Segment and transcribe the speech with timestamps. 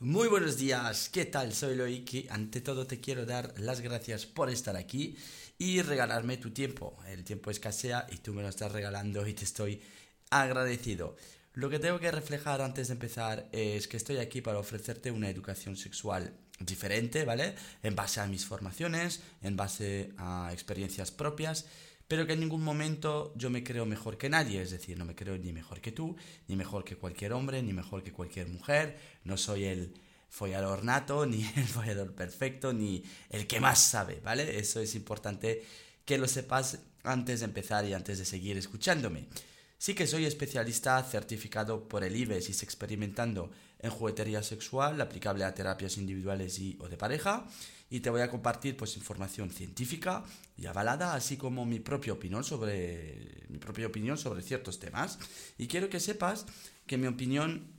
[0.00, 1.52] Muy buenos días, ¿qué tal?
[1.52, 2.28] Soy Loiki.
[2.30, 5.16] Ante todo te quiero dar las gracias por estar aquí
[5.58, 6.96] y regalarme tu tiempo.
[7.08, 9.82] El tiempo escasea y tú me lo estás regalando y te estoy
[10.30, 11.16] agradecido.
[11.54, 15.30] Lo que tengo que reflejar antes de empezar es que estoy aquí para ofrecerte una
[15.30, 17.56] educación sexual diferente, ¿vale?
[17.82, 21.66] En base a mis formaciones, en base a experiencias propias
[22.08, 25.14] pero que en ningún momento yo me creo mejor que nadie, es decir, no me
[25.14, 26.16] creo ni mejor que tú,
[26.48, 29.92] ni mejor que cualquier hombre, ni mejor que cualquier mujer, no soy el
[30.30, 34.58] follador nato, ni el follador perfecto, ni el que más sabe, ¿vale?
[34.58, 35.64] Eso es importante
[36.06, 39.26] que lo sepas antes de empezar y antes de seguir escuchándome.
[39.76, 45.54] Sí que soy especialista certificado por el IBES y experimentando en juguetería sexual aplicable a
[45.54, 47.46] terapias individuales y o de pareja
[47.90, 50.24] y te voy a compartir pues información científica
[50.56, 55.18] y avalada así como mi propia opinión sobre mi propia opinión sobre ciertos temas
[55.56, 56.46] y quiero que sepas
[56.86, 57.78] que mi opinión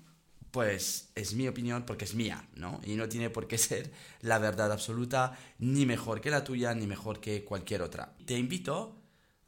[0.51, 2.81] pues es mi opinión porque es mía, ¿no?
[2.83, 3.91] Y no tiene por qué ser
[4.21, 8.15] la verdad absoluta, ni mejor que la tuya, ni mejor que cualquier otra.
[8.25, 8.99] Te invito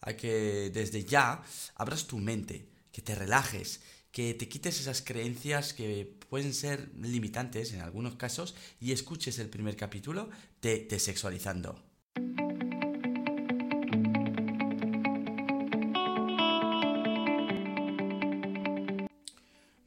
[0.02, 1.44] a que desde ya
[1.76, 3.82] abras tu mente, que te relajes,
[4.12, 9.50] que te quites esas creencias que pueden ser limitantes en algunos casos y escuches el
[9.50, 10.30] primer capítulo
[10.62, 11.92] de Desexualizando.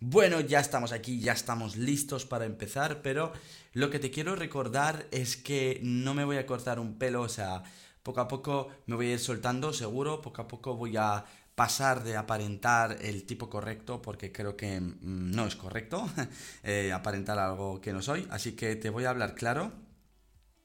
[0.00, 3.33] Bueno, ya estamos aquí, ya estamos listos para empezar, pero
[3.72, 7.28] lo que te quiero recordar es que no me voy a cortar un pelo, o
[7.28, 7.64] sea,
[8.05, 11.25] poco a poco me voy a ir soltando, seguro, poco a poco voy a
[11.56, 16.09] pasar de aparentar el tipo correcto, porque creo que mm, no es correcto
[16.62, 19.72] eh, aparentar algo que no soy, así que te voy a hablar claro,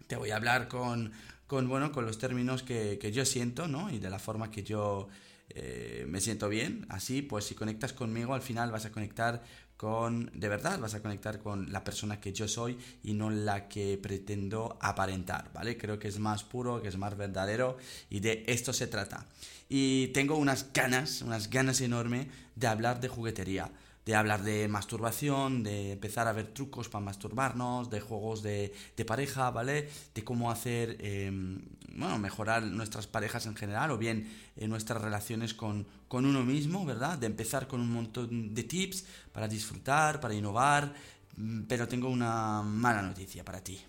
[0.09, 1.11] te voy a hablar con,
[1.45, 3.91] con bueno, con los términos que, yo siento, ¿no?
[3.91, 5.07] Y de la forma que yo
[5.49, 9.43] eh, me siento bien, así pues si conectas conmigo al final vas a conectar
[9.77, 13.69] con, de verdad, vas a conectar con la persona que yo soy y no la
[13.69, 15.77] que pretendo aparentar, ¿vale?
[15.77, 17.77] Creo que es más puro, que es más verdadero
[18.09, 19.27] y de esto se trata.
[19.69, 22.25] Y tengo unas ganas, unas ganas enormes
[22.55, 23.71] de hablar de juguetería
[24.09, 28.73] de hablar de masturbación, de empezar a ver trucos para masturbarnos, de juegos de,
[29.05, 29.87] pareja, ¿vale?
[30.15, 31.61] De cómo hacer, em,
[31.93, 36.87] bueno, mejorar nuestras parejas en general o bien en nuestras relaciones con, con uno mismo,
[36.87, 37.19] ¿verdad?
[37.19, 40.91] De empezar con un montón de tips para disfrutar, para innovar,
[41.37, 43.79] mm, pero tengo una mala noticia para ti.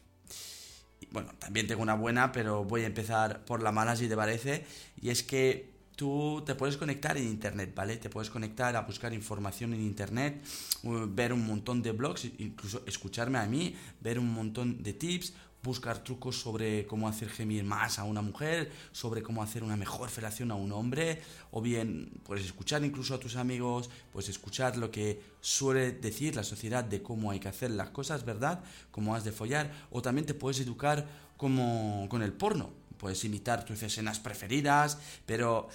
[1.13, 4.67] Bueno, también tengo una buena, pero voy a empezar por la mala si te parece,
[5.01, 7.99] y es que tú te puedes conectar en Internet, ¿vale?
[7.99, 10.43] Te puedes conectar a buscar información en Internet,
[10.83, 16.03] ver un montón de blogs, incluso escucharme a mí, ver un montón de tips, buscar
[16.03, 20.51] trucos sobre cómo hacer gemir más a una mujer, sobre cómo hacer una mejor relación
[20.51, 25.21] a un hombre, o bien puedes escuchar incluso a tus amigos, puedes escuchar lo que
[25.43, 28.65] suele decir la sociedad de cómo hay que hacer las cosas, ¿verdad?
[28.91, 31.07] Cómo has de follar, o también te puedes educar
[31.37, 35.69] como con el porno, puedes imitar tus escenas preferidas, pero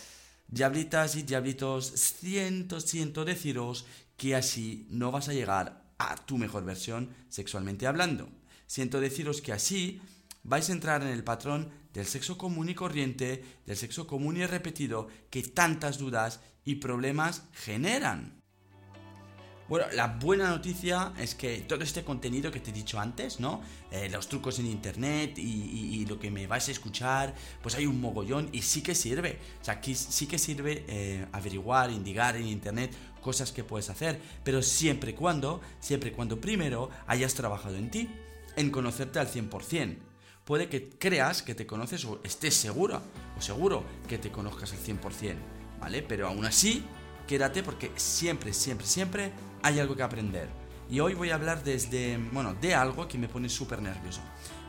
[0.47, 6.63] diablitas y diablitos, siento, siento deciros que así no vas a llegar a tu mejor
[6.63, 8.29] versión sexualmente hablando.
[8.67, 10.01] Siento deciros que así
[10.43, 14.45] vais a entrar en el patrón del sexo común y corriente, del sexo común y
[14.45, 18.34] repetido que tantas dudas y problemas generan.
[19.67, 23.63] Bueno, la buena noticia es que todo este contenido que te he dicho antes, ¿no?
[23.89, 27.33] Eh, los trucos en internet y, lo que me vais a escuchar,
[27.63, 29.39] pues hay un mogollón y sí que sirve.
[29.59, 34.21] O sea, aquí sí que sirve eh, averiguar, indigar en internet cosas que puedes hacer,
[34.43, 38.07] pero siempre y cuando, siempre y cuando primero hayas trabajado en ti,
[38.55, 39.97] en conocerte al 100%.
[40.43, 43.01] Puede que creas que te conoces o estés segura
[43.35, 45.37] o seguro que te conozcas al 100%,
[45.79, 46.03] ¿vale?
[46.03, 46.85] Pero aún así,
[47.27, 49.31] quédate porque siempre, siempre, siempre
[49.63, 50.47] hay algo que aprender.
[50.89, 54.21] Y hoy voy a hablar desde, bueno, de algo que me pone súper nervioso.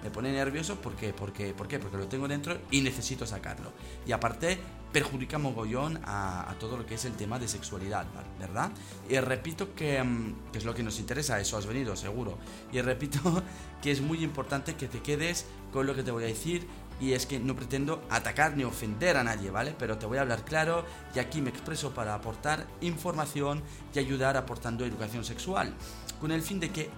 [0.03, 1.79] Me pone nervioso porque, porque, ¿por qué?
[1.79, 3.73] Porque lo tengo dentro y necesito sacarlo.
[4.07, 4.59] Y aparte,
[4.93, 8.07] perjudica mogollón a, todo lo que es el tema de sexualidad,
[8.39, 8.71] ¿verdad?
[9.11, 12.39] Y repito que, mm, que, es lo que nos interesa, eso has venido, seguro.
[12.73, 13.21] Y repito
[13.83, 16.67] que es muy importante que te quedes con lo que te voy a decir
[17.01, 19.75] y es que no pretendo atacar ni ofender a nadie, ¿vale?
[19.79, 20.85] Pero te voy a hablar claro
[21.15, 23.63] y aquí me expreso para aportar información
[23.95, 25.75] y ayudar aportando educación sexual,
[26.21, 26.91] con el fin de que,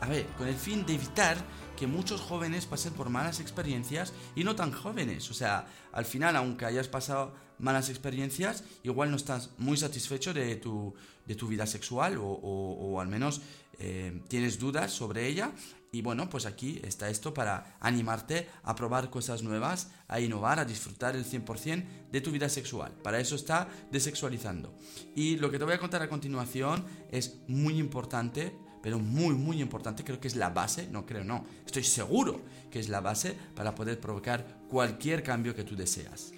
[0.00, 1.36] a ver, con el fin de evitar
[1.76, 6.36] que muchos jóvenes pasen por malas experiencias y no tan jóvenes, o sea, al final,
[6.36, 10.94] aunque hayas pasado malas experiencias, igual no estás muy satisfecho de tu,
[11.26, 13.42] de tu vida sexual o, al menos
[13.78, 15.52] eh, tienes dudas sobre ella
[15.94, 20.64] y bueno, pues aquí está esto para animarte a probar cosas nuevas, a innovar, a
[20.64, 22.90] disfrutar el 100% de tu vida sexual.
[23.00, 24.74] Para eso está desexualizando.
[25.14, 29.62] Y lo que te voy a contar a continuación es muy importante pero muy, muy
[29.62, 33.34] importante, creo que es la base, no creo, no, estoy seguro que es la base
[33.54, 36.32] para poder provocar cualquier cambio que tú deseas.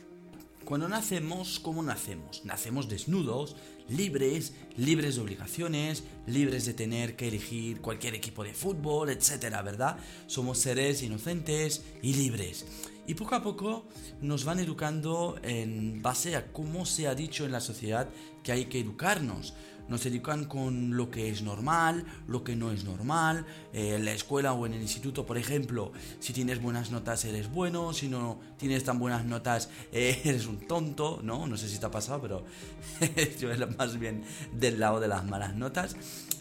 [0.65, 2.45] Cuando nacemos, ¿cómo nacemos?
[2.45, 3.57] Nacemos desnudos,
[3.89, 9.97] libres, libres de obligaciones, libres de tener que elegir cualquier equipo de fútbol, etcétera, ¿verdad?
[10.27, 12.67] Somos seres inocentes y libres.
[13.07, 13.87] Y poco a poco
[14.21, 18.09] nos van educando en base a cómo se ha dicho en la sociedad
[18.43, 19.55] que hay que educarnos
[19.89, 23.47] nos educan con lo que es normal, lo que no es normal.
[23.73, 27.51] Eh, en la escuela o en el instituto, por ejemplo, si tienes buenas notas eres
[27.51, 31.47] bueno, si no tienes tan buenas notas eh, eres un tonto, ¿no?
[31.47, 32.45] No sé si te ha pasado, pero
[33.41, 35.97] yo era más bien del lado de las malas notas.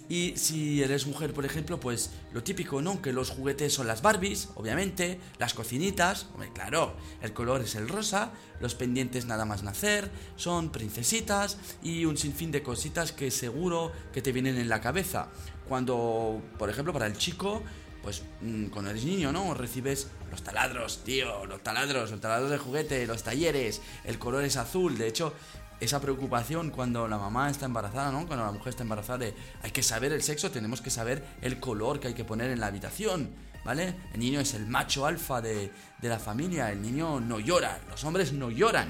[0.08, 3.02] Y si eres mujer, por ejemplo, pues lo típico, ¿no?
[3.02, 7.90] Que los juguetes son las Barbies, obviamente, las cocinitas, hombre, claro, el color es el
[7.90, 13.92] rosa, los pendientes nada más nacer, son princesitas y un sinfín de cositas que seguro
[14.14, 15.30] que te vienen en la cabeza.
[15.68, 17.64] Cuando, por ejemplo, para el chico,
[18.04, 19.56] pues mm, cuando eres niño, ¿no?
[19.56, 24.58] Recibes los taladros, tío, los taladros, los taladros de juguete, los talleres, el color es
[24.58, 25.34] azul, de hecho,
[25.80, 28.26] esa preocupación cuando la mamá está embarazada, ¿no?
[28.28, 31.60] Cuando la mujer está embarazada de hay que saber el sexo, tenemos que saber el
[31.60, 33.32] color que hay que poner en la habitación,
[33.64, 33.96] ¿vale?
[34.14, 38.32] El niño es el macho alfa de, la familia, el niño no llora, los hombres
[38.32, 38.90] no lloran.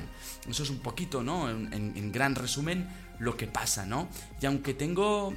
[0.50, 1.50] Eso es un poquito, ¿no?
[1.50, 2.88] en gran resumen,
[3.20, 4.10] lo que pasa, ¿no?
[4.42, 5.34] Y aunque tengo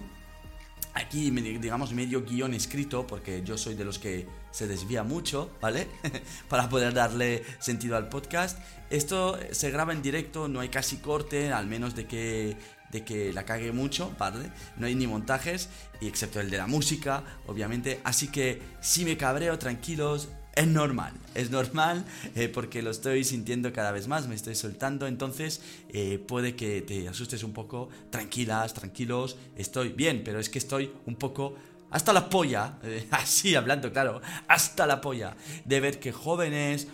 [0.95, 4.27] aquí, digamos, medio guion escrito, porque yo soy de los que
[4.59, 5.87] se desvía mucho, ¿vale?
[6.49, 8.59] Para poder darle sentido al podcast.
[8.91, 12.57] Esto se graba en directo, no hay casi corte, al menos de que
[12.91, 14.51] de que la cague mucho, ¿vale?
[14.79, 15.69] No hay ni montajes,
[16.01, 18.01] y excepto el de la música, obviamente.
[18.03, 23.73] Así que si me cabreo, tranquilos, es normal, es normal eh, porque lo estoy sintiendo
[23.73, 25.61] cada vez más, me estoy soltando, entonces
[25.91, 30.91] eh, puede que te asustes un poco, tranquilas, tranquilos, estoy bien, pero es que estoy
[31.07, 31.55] un poco
[31.91, 36.89] hasta la polla, eh, así hablando, claro, hasta la polla, de ver que jóvenes,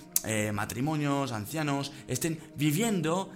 [0.55, 3.31] matrimonios, ancianos, estén viviendo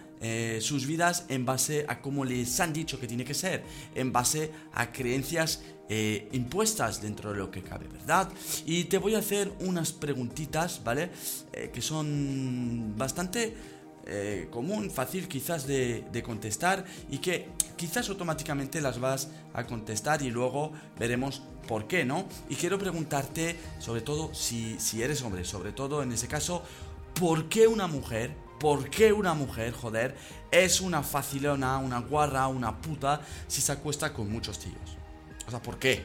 [0.60, 3.62] sus vidas en base a cómo les han dicho que tiene que ser,
[3.94, 5.60] en base a creencias
[5.90, 8.28] eh, impuestas dentro de lo que cabe, ¿verdad?
[8.66, 11.10] Y te voy a hacer unas preguntitas, ¿vale?
[11.50, 13.56] Eh, que son bastante
[14.06, 20.31] eh, común, fácil quizás de, contestar y que quizás automáticamente las vas a contestar y
[20.31, 22.27] luego veremos por qué, ¿no?
[22.49, 26.62] Y quiero preguntarte, sobre todo si, si eres hombre, sobre todo en ese caso,
[27.15, 30.17] ¿por qué una mujer ¿Por qué una mujer, joder,
[30.51, 34.97] es una facilona, una guarra, una puta si se acuesta con muchos tíos?
[35.47, 36.03] O sea, ¿por qué?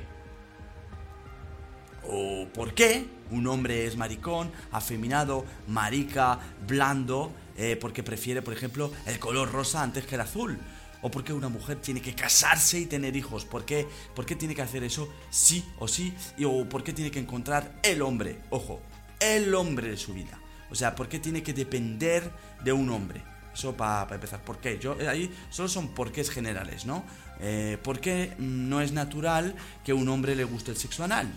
[2.07, 6.38] ¿O por qué un hombre es maricón, afeminado, marica,
[6.68, 10.59] blando, eh, porque prefiere, por ejemplo, el color rosa antes que el azul?
[11.01, 13.44] ¿O por qué una mujer tiene que casarse y tener hijos?
[13.44, 16.13] ¿Por qué, ¿Por qué tiene que hacer eso sí o sí?
[16.45, 18.39] ¿O por qué tiene que encontrar el hombre?
[18.50, 18.81] Ojo,
[19.19, 20.39] el hombre de su vida.
[20.69, 22.31] O sea, ¿por qué tiene que depender
[22.63, 23.21] de un hombre?
[23.53, 24.41] Eso para empezar.
[24.44, 24.79] ¿Por qué?
[24.79, 27.03] Yo, eh, ahí solo son porqués generales, ¿no?
[27.39, 31.31] Eh, ¿Por qué no es natural que un hombre le guste el sexo anal?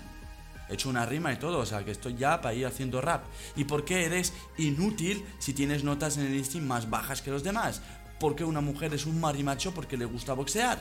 [0.68, 3.24] He hecho una rima y todo, o sea que estoy ya para ir haciendo rap.
[3.54, 7.42] ¿Y por qué eres inútil si tienes notas en el instinct más bajas que los
[7.42, 7.82] demás?
[8.18, 10.78] ¿Por qué una mujer es un marimacho porque le gusta boxear?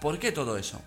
[0.00, 0.80] ¿Por qué todo eso?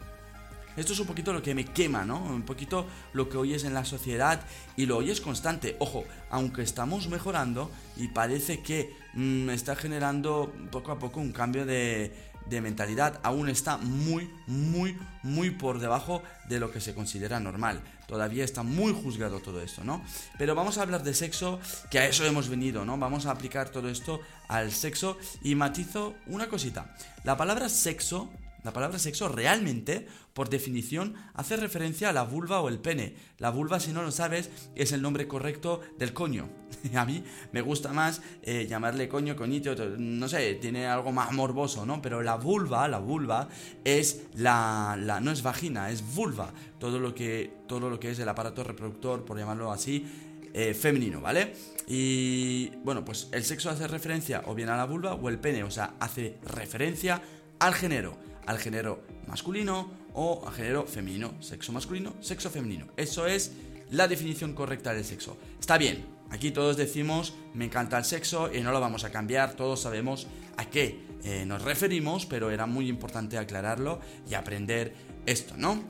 [0.75, 2.21] Esto es un poquito lo que me quema, ¿no?
[2.21, 4.41] Un poquito lo que oyes en la sociedad
[4.75, 5.77] y lo oyes constante.
[5.79, 11.65] Ojo, aunque estamos mejorando y parece que mm, está generando poco a poco un cambio
[11.65, 12.11] de,
[12.49, 17.81] de mentalidad, aún está muy, muy, muy por debajo de lo que se considera normal.
[18.07, 20.03] Todavía está muy juzgado todo esto, ¿no?
[20.37, 21.59] Pero vamos a hablar de sexo,
[21.89, 22.97] que a eso hemos venido, ¿no?
[22.97, 26.95] Vamos a aplicar todo esto al sexo y matizo una cosita.
[27.23, 28.31] La palabra sexo
[28.65, 33.15] la palabra sexo realmente, por definición, hace referencia a la vulva o el pene.
[33.37, 36.49] La vulva, si no lo sabes, es el nombre correcto del coño.
[36.95, 41.85] a mí me gusta más eh, llamarle coño, coñito, no sé, tiene algo más morboso,
[41.85, 42.01] ¿no?
[42.01, 43.49] Pero la vulva, la vulva,
[43.83, 46.51] es la, la no es vagina, es vulva.
[46.79, 50.07] Todo lo que, todo lo que es el aparato reproductor, por llamarlo así,
[50.55, 51.53] eh, femenino, ¿vale?
[51.85, 55.63] Y bueno, pues el sexo hace referencia o bien a la vulva o el pene,
[55.63, 57.21] o sea, hace referencia
[57.59, 62.87] al género al género masculino o al género femenino, sexo masculino, sexo femenino.
[62.97, 63.51] Eso es
[63.91, 65.37] la definición correcta del sexo.
[65.59, 69.53] Está bien, aquí todos decimos me encanta el sexo y no lo vamos a cambiar,
[69.53, 73.99] todos sabemos a qué eh, nos referimos, pero era muy importante aclararlo
[74.29, 74.93] y aprender
[75.25, 75.81] esto, ¿no?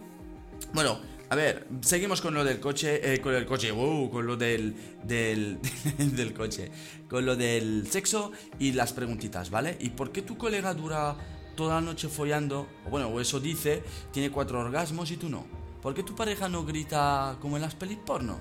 [0.74, 4.38] Bueno, a ver, seguimos con lo del coche, eh, con el coche, uh, con lo
[4.38, 5.60] del, del,
[5.98, 6.72] del coche,
[7.10, 9.76] con lo del sexo y las preguntitas, ¿vale?
[9.80, 11.18] ¿Y por qué tu colega dura
[11.56, 15.46] toda la noche follando, o bueno, o eso dice, tiene cuatro orgasmos y tú no.
[15.82, 18.40] ¿Por qué tu pareja no grita como en las pelis porno?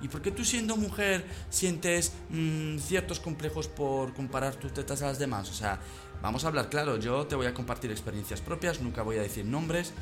[0.00, 5.06] ¿Y por qué tú siendo mujer sientes mm, ciertos complejos por comparar tus tetas a
[5.06, 5.50] las demás?
[5.50, 5.80] O sea,
[6.22, 9.44] vamos a hablar claro, yo te voy a compartir experiencias propias, nunca voy a decir
[9.44, 9.92] nombres,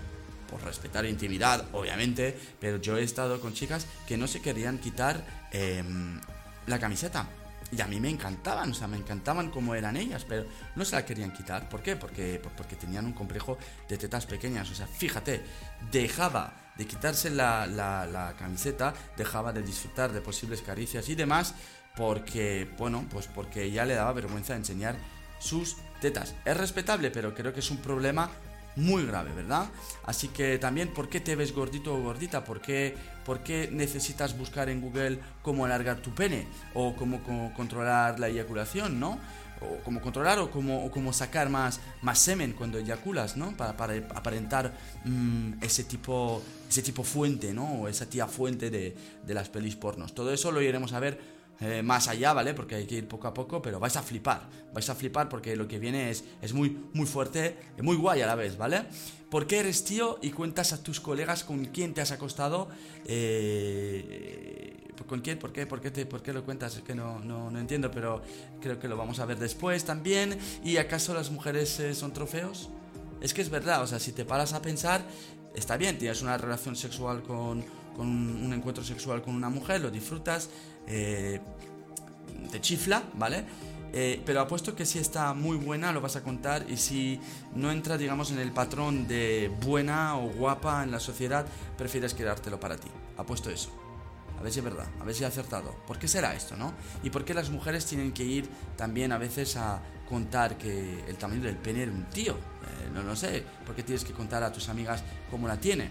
[0.51, 5.49] por respetar intimidad, obviamente, pero yo he estado con chicas que no se querían quitar
[5.53, 6.21] em,
[6.67, 7.29] la camiseta.
[7.77, 10.95] Y a mí me encantaban, o sea, me encantaban como eran ellas, pero no se
[10.95, 11.69] la querían quitar.
[11.69, 11.97] ¿Por qué?
[11.97, 14.71] Porque, porque tenían un complejo de tetas pequeñas.
[14.71, 15.43] O sea, fíjate,
[15.91, 21.55] dejaba de quitarse la, la, camiseta, dejaba de disfrutar de posibles caricias y demás,
[21.97, 24.97] porque, bueno, pues porque ya le daba vergüenza enseñar
[25.39, 26.35] sus tetas.
[26.45, 28.31] Es respetable, pero creo que es un problema
[28.77, 29.67] muy grave, ¿verdad?
[30.05, 32.45] Así que también, ¿por qué te ves gordito o gordita?
[32.45, 36.47] ¿Por qué, por qué necesitas buscar en Google cómo alargar tu pene?
[36.75, 37.23] O cómo,
[37.55, 39.19] controlar la eyaculación, ¿no?
[39.61, 43.57] O cómo controlar o cómo, cómo sacar más, más semen cuando eyaculas, ¿no?
[43.57, 44.73] Para, para aparentar
[45.05, 47.67] mm, ese, tipo, ese tipo fuente, ¿no?
[47.81, 50.15] O esa tía fuente de, de las pelis pornos.
[50.15, 52.55] Todo eso lo iremos a ver eh, más allá, ¿vale?
[52.55, 55.57] Porque hay que ir poco a poco, pero vais a flipar, vais a flipar porque
[55.57, 58.85] lo que viene es, es muy, muy fuerte, muy guay a la vez, ¿vale?
[59.31, 62.69] ¿Por qué eres tío y cuentas a tus colegas con quién te has acostado?
[63.05, 65.39] Eh, ¿Con quién?
[65.39, 65.67] ¿Por qué?
[65.67, 66.77] ¿Por qué, te, ¿Por qué lo cuentas?
[66.77, 68.23] Es que no, no, no, entiendo, pero
[68.61, 70.39] creo que lo vamos a ver después también.
[70.63, 72.71] ¿Y acaso las mujeres eh, son trofeos?
[73.21, 75.05] Es que es verdad, o sea, si te paras a pensar,
[75.55, 77.65] está bien, tienes una relación sexual con,
[77.97, 80.51] con un encuentro sexual con una mujer, lo disfrutas,
[80.87, 81.41] eh,
[82.51, 83.45] te chifla, ¿vale?
[83.97, 87.21] Eh, pero apuesto que si está muy buena lo vas a contar y si
[87.55, 91.47] no entra, digamos, en el patrón de buena o guapa en la sociedad,
[91.79, 92.89] prefieres quedártelo para ti.
[93.17, 93.71] Apuesto eso.
[94.37, 95.77] A ver si es verdad, a ver si he acertado.
[95.87, 96.75] ¿Por qué será esto, no?
[97.05, 101.17] Y por qué las mujeres tienen que ir también a veces a contar que el
[101.17, 102.33] tamaño del pene era un tío.
[102.35, 103.45] Eh, no lo sé.
[103.65, 105.89] ¿Por qué tienes que contar a tus amigas cómo la tiene?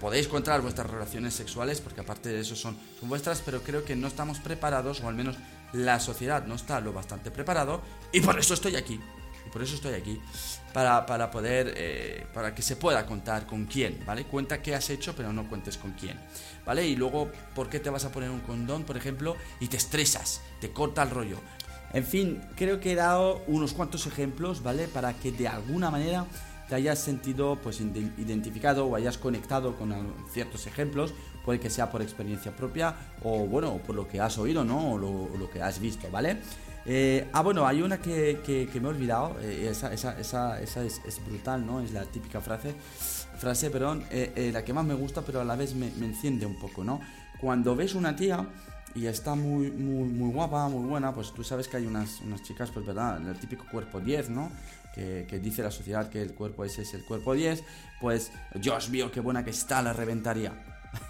[0.00, 3.94] Podéis contar vuestras relaciones sexuales, porque aparte de eso son, son vuestras, pero creo que
[3.94, 5.36] no estamos preparados, o al menos
[5.72, 8.98] la sociedad no está lo bastante preparado, y por eso estoy aquí.
[9.46, 10.20] Y por eso estoy aquí,
[10.72, 14.24] para, para poder, eh, para que se pueda contar con quién, ¿vale?
[14.24, 16.18] Cuenta qué has hecho, pero no cuentes con quién,
[16.66, 16.86] ¿vale?
[16.86, 20.40] Y luego, ¿por qué te vas a poner un condón, por ejemplo, y te estresas,
[20.60, 21.38] te corta el rollo?
[21.92, 24.86] En fin, creo que he dado unos cuantos ejemplos, ¿vale?
[24.86, 26.26] Para que de alguna manera
[26.70, 29.92] te hayas sentido pues identificado o hayas conectado con
[30.32, 31.12] ciertos ejemplos,
[31.44, 34.92] puede que sea por experiencia propia o bueno, por lo que has oído, ¿no?
[34.92, 36.36] O lo, que has visto, ¿vale?
[36.86, 41.20] Eh, ah, bueno, hay una que, me he olvidado, eh, esa, esa, esa, esa es,
[41.26, 41.80] brutal, ¿no?
[41.80, 42.72] Es la típica frase,
[43.36, 46.46] frase, perdón, eh, la que más me gusta, pero a la vez me, me enciende
[46.46, 47.00] un poco, ¿no?
[47.40, 48.46] Cuando ves una tía
[48.94, 52.42] y está muy, muy, muy guapa, muy buena, pues tú sabes que hay unas, unas
[52.42, 54.50] chicas, pues verdad, el típico cuerpo 10, ¿no?
[54.94, 57.62] Que, dice la sociedad que el cuerpo ese es el cuerpo 10,
[58.00, 60.52] pues Dios mío, qué buena que está, la reventaría.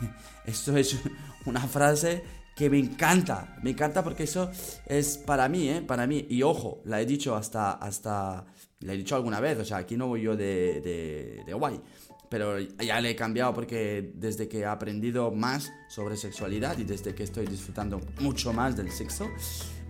[0.45, 0.99] Esto es
[1.47, 2.23] una frase
[2.55, 4.51] que me encanta, me encanta porque eso
[4.87, 5.83] es para mí, ¿eh?
[5.83, 8.45] Para mí, y ojo, la he dicho hasta, hasta,
[8.81, 11.81] la he dicho alguna vez, o sea, aquí no voy yo de, de, de guay,
[12.29, 17.15] pero ya le he cambiado porque desde que he aprendido más sobre sexualidad y desde
[17.15, 19.31] que estoy disfrutando mucho más del sexo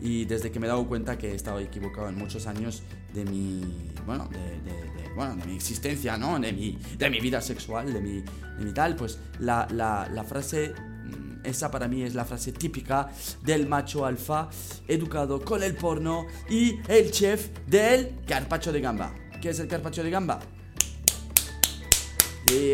[0.01, 3.25] y desde que me he dado cuenta que he estado equivocado en muchos años de
[3.25, 6.39] mi, bueno, de, bueno, de mi existencia, ¿no?
[6.39, 10.73] De mi, de mi vida sexual, de mi, de mi tal, pues la, la, frase
[10.73, 13.11] mm, esa para mí es la frase típica
[13.43, 14.49] del macho alfa
[14.89, 19.15] educado con el porno y el chef del carpacho de gamba.
[19.41, 20.41] ¿Qué es el carpacho de gamba?
[22.53, 22.73] Y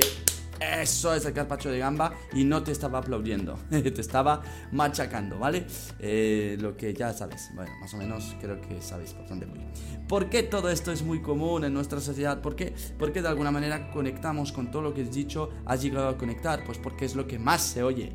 [0.60, 5.66] eso es el carpacho de gamba y no te estaba aplaudiendo, te estaba machacando, ¿vale?
[5.98, 9.60] Eh, lo que ya sabes, bueno, más o menos creo que sabéis por dónde voy.
[10.08, 12.40] ¿Por qué todo esto es muy común en nuestra sociedad?
[12.40, 12.74] ¿Por qué?
[12.98, 16.64] Porque de alguna manera conectamos con todo lo que has dicho, has llegado a conectar,
[16.64, 18.12] pues porque es lo que más se oye.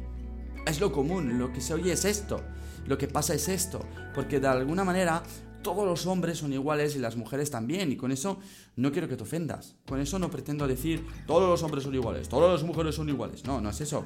[0.66, 2.42] Es lo común, lo que se oye es esto,
[2.86, 3.84] lo que pasa es esto,
[4.14, 5.24] porque de alguna manera
[5.62, 7.92] todos los hombres son iguales y las mujeres también.
[7.92, 8.40] Y con eso
[8.76, 9.76] no quiero que te ofendas.
[9.88, 13.46] Con eso no pretendo decir todos los hombres son iguales, todas las mujeres son iguales.
[13.46, 14.06] No, no es eso.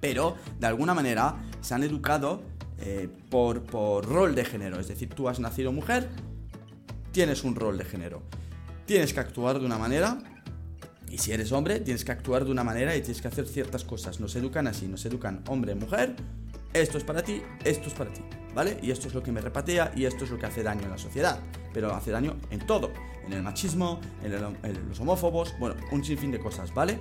[0.00, 2.42] Pero de alguna manera se han educado
[2.80, 4.78] eh, por, por rol de género.
[4.78, 6.08] Es decir, tú has nacido mujer,
[7.12, 8.22] tienes un rol de género.
[8.86, 10.18] Tienes que actuar de una manera.
[11.10, 13.82] Y si eres hombre, tienes que actuar de una manera y tienes que hacer ciertas
[13.82, 14.20] cosas.
[14.20, 16.14] Nos educan así, nos educan hombre, mujer.
[16.80, 18.22] Esto es para ti, esto es para ti.
[18.54, 18.76] ¿vale?
[18.82, 20.90] Y esto es lo que me repatea y esto es lo que hace daño en
[20.90, 21.40] la sociedad.
[21.72, 22.92] Pero hace daño en todo,
[23.24, 24.32] en el machismo, en,
[24.88, 26.98] los homófobos, bueno, un sinfín de cosas, ¿vale?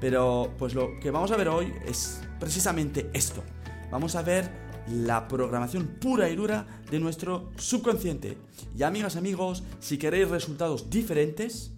[0.00, 3.42] Pero pues lo que vamos a ver hoy es precisamente esto.
[3.90, 4.50] Vamos a ver
[4.88, 8.36] la programación pura y dura de nuestro subconsciente.
[8.76, 11.72] Y amigas, amigos, si queréis resultados diferentes,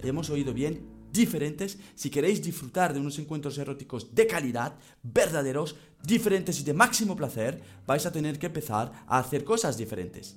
[0.00, 6.60] hemos oído bien, diferentes, si queréis disfrutar de unos encuentros eróticos de calidad, verdaderos, diferentes
[6.60, 10.36] y de máximo placer, vais a tener que empezar a hacer cosas diferentes.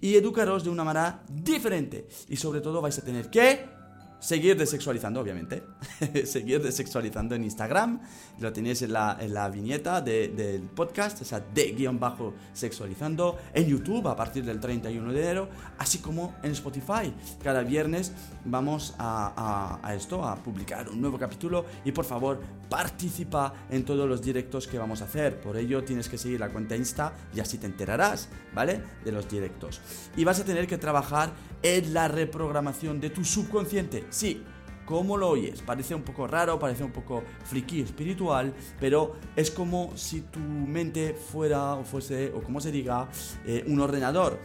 [0.00, 2.08] Y educaros de una manera diferente.
[2.28, 3.77] Y sobre todo vais a tener que
[4.20, 5.62] seguir desexualizando, obviamente.
[6.24, 8.00] seguir desexualizando en Instagram.
[8.40, 13.38] Lo tenéis en la, viñeta del podcast, o sea, de guion bajo sexualizando.
[13.52, 15.48] En YouTube a partir del 31 de enero.
[15.78, 17.12] Así como en Spotify.
[17.42, 18.12] Cada viernes
[18.44, 21.64] vamos a, a esto, a publicar un nuevo capítulo.
[21.84, 25.40] Y por favor, participa en todos los directos que vamos a hacer.
[25.40, 28.82] Por ello tienes que seguir la cuenta Insta y así te enterarás, ¿vale?
[29.04, 29.80] De los directos.
[30.16, 31.32] Y vas a tener que trabajar
[31.62, 34.06] en la reprogramación de tu subconsciente.
[34.10, 34.42] Sí,
[34.86, 35.62] ¿cómo lo oyes?
[35.62, 41.14] Parece un poco raro, parece un poco friki espiritual, pero es como si tu mente
[41.14, 43.08] fuera o fuese, o como se diga,
[43.46, 44.38] eh, un ordenador.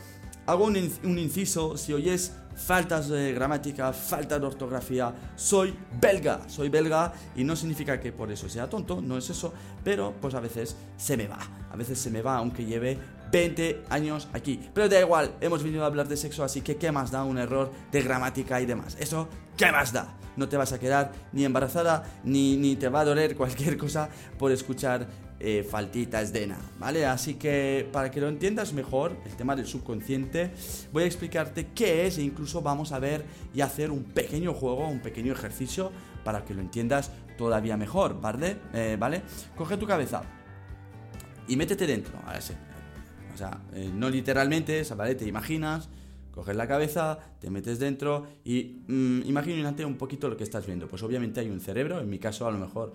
[0.45, 5.13] Hago un, un inciso, si oyes faltas de gramática, falta de ortografía.
[5.35, 9.53] Soy belga, soy belga y no significa que por eso sea tonto, no es eso,
[9.83, 11.39] pero pues a veces se me va,
[11.71, 12.97] a veces se me va aunque lleve
[13.33, 14.59] 20 años aquí.
[14.75, 17.39] Pero da igual, hemos venido a hablar de sexo, así que ¿qué más da un
[17.39, 18.95] error de gramática y demás?
[18.99, 20.15] Eso, ¿qué más da?
[20.37, 24.07] No te vas a quedar ni embarazada, ni, ni te va a doler cualquier cosa
[24.37, 25.07] por escuchar
[25.39, 27.07] eh, faltitas de nada, ¿vale?
[27.07, 30.51] Así que para que lo entiendas mejor, el tema del subconsciente,
[30.91, 34.87] voy a explicarte qué es e incluso vamos a ver y hacer un pequeño juego,
[34.87, 35.91] un pequeño ejercicio
[36.23, 38.57] para que lo entiendas todavía mejor, ¿vale?
[38.73, 39.23] Eh, ¿vale?
[39.57, 40.21] Coge tu cabeza
[41.47, 42.13] y métete dentro,
[43.33, 45.15] o sea, eh, no literalmente, ¿vale?
[45.15, 45.89] Te imaginas,
[46.31, 50.87] coges la cabeza, te metes dentro y mm, imagínate un poquito lo que estás viendo.
[50.87, 52.93] Pues obviamente hay un cerebro, en mi caso a lo mejor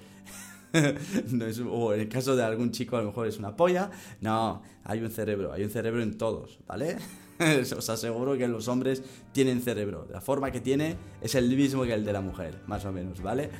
[1.30, 3.90] no o en el caso de algún chico a lo mejor es una polla.
[4.21, 6.97] No, hay un cerebro, hay un cerebro en todos, ¿vale?
[7.76, 9.02] Os aseguro que los hombres
[9.33, 10.07] tienen cerebro.
[10.11, 13.23] La forma que tiene es el mismo que el de la mujer, más o menos,
[13.23, 13.50] ¿vale?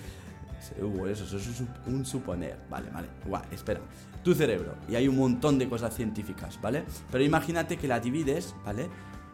[0.83, 2.59] Uh, eso, eso es un suponer.
[2.69, 3.09] Vale, vale.
[3.25, 3.81] Guau, espera.
[4.29, 4.75] Tu cerebro.
[4.91, 6.85] Y hay un montón de cosas científicas, ¿vale?
[7.11, 8.91] Pero imagínate que la divides, ¿vale?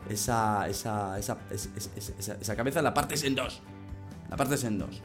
[0.09, 3.61] Esa, esa, esa, esa, cabeza la partes en dos.
[4.31, 5.03] La partes en dos.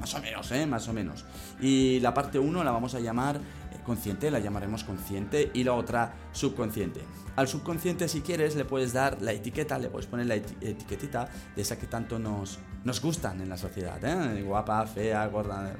[0.00, 0.66] Más o menos, ¿eh?
[0.66, 1.24] Más o menos.
[1.60, 5.74] Y la parte 1 la vamos a llamar eh, consciente, la llamaremos consciente, y la
[5.74, 7.02] otra subconsciente.
[7.36, 11.62] Al subconsciente, si quieres, le puedes dar la etiqueta, le puedes poner la etiquetita de
[11.62, 14.42] esa que tanto nos, nos gustan en la sociedad, ¿eh?
[14.42, 15.74] Guapa, fea, gorda,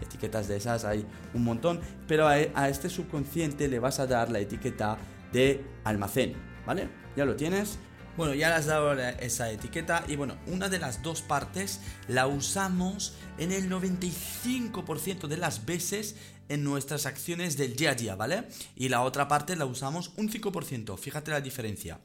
[0.00, 1.04] etiquetas de esas hay
[1.34, 4.98] un montón, pero a, este subconsciente le vas a dar la etiqueta
[5.32, 6.34] de almacén,
[6.66, 6.88] ¿vale?
[7.16, 7.78] Ya lo tienes,
[8.16, 12.26] bueno, ya le has dado esa etiqueta y bueno, una de las dos partes la
[12.26, 16.16] usamos en el 95% de las veces
[16.48, 18.44] en nuestras acciones del día a día, ¿vale?
[18.74, 22.00] Y la otra parte la usamos un 5%, fíjate la diferencia.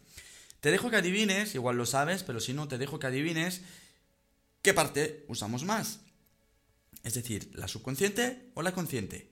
[0.60, 3.62] Te dejo que adivines, igual lo sabes, pero si no, te dejo que adivines
[4.62, 6.00] qué parte usamos más.
[7.04, 9.32] Es decir, la subconsciente o la consciente.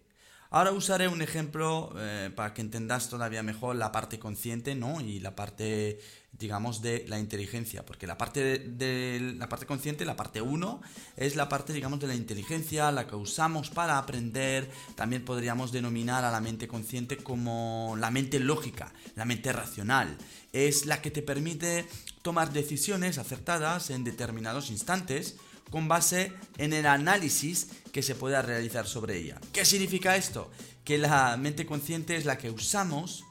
[0.52, 5.00] Ahora usaré un ejemplo eh, para que entendas todavía mejor la parte consciente, ¿no?
[5.00, 6.00] Y la parte,
[6.32, 7.86] digamos, de la inteligencia.
[7.86, 10.82] Porque la parte de, la parte consciente, la parte 1,
[11.18, 14.72] es la parte, digamos, de la inteligencia, la que usamos para aprender.
[14.96, 20.18] También podríamos denominar a la mente consciente como la mente lógica, la mente racional.
[20.52, 21.86] Es la que te permite
[22.30, 25.38] tomar decisiones acertadas en determinados instantes
[25.72, 29.42] con base en el análisis que se pueda realizar sobre ella.
[29.52, 30.52] ¿Qué significa esto?
[30.84, 33.24] Que la mente consciente es la que usamos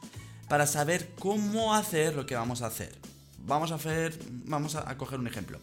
[0.48, 2.92] para saber cómo hacer lo que vamos a hacer.
[3.46, 5.60] Vamos a hacer, vamos a, coger un ejemplo.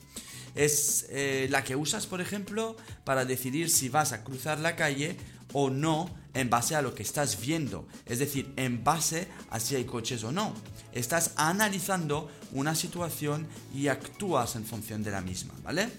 [0.56, 5.18] Es eh, la que usas, por ejemplo, para decidir si vas a cruzar la calle
[5.52, 7.86] o no en base a lo que estás viendo.
[8.06, 10.54] Es decir, en base a si hay coches o no.
[10.96, 15.90] Estás analizando una situación y actúas en función de la misma, ¿vale?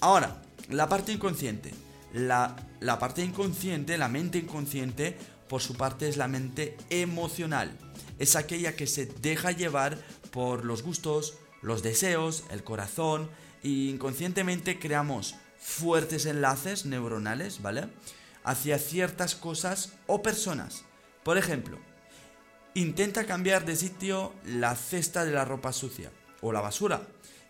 [0.00, 1.72] Ahora, la parte inconsciente.
[2.12, 2.56] La,
[2.98, 5.16] parte inconsciente, la mente inconsciente,
[5.48, 7.70] por su parte es la mente emocional.
[8.18, 9.98] Es aquella que se deja llevar
[10.32, 13.30] por los gustos, los deseos, el corazón
[13.62, 17.88] e inconscientemente creamos fuertes enlaces neuronales, ¿vale?
[18.42, 20.84] Hacia ciertas cosas o personas.
[21.22, 21.78] Por ejemplo,
[22.74, 27.02] intenta cambiar de sitio la cesta de la ropa sucia o la basura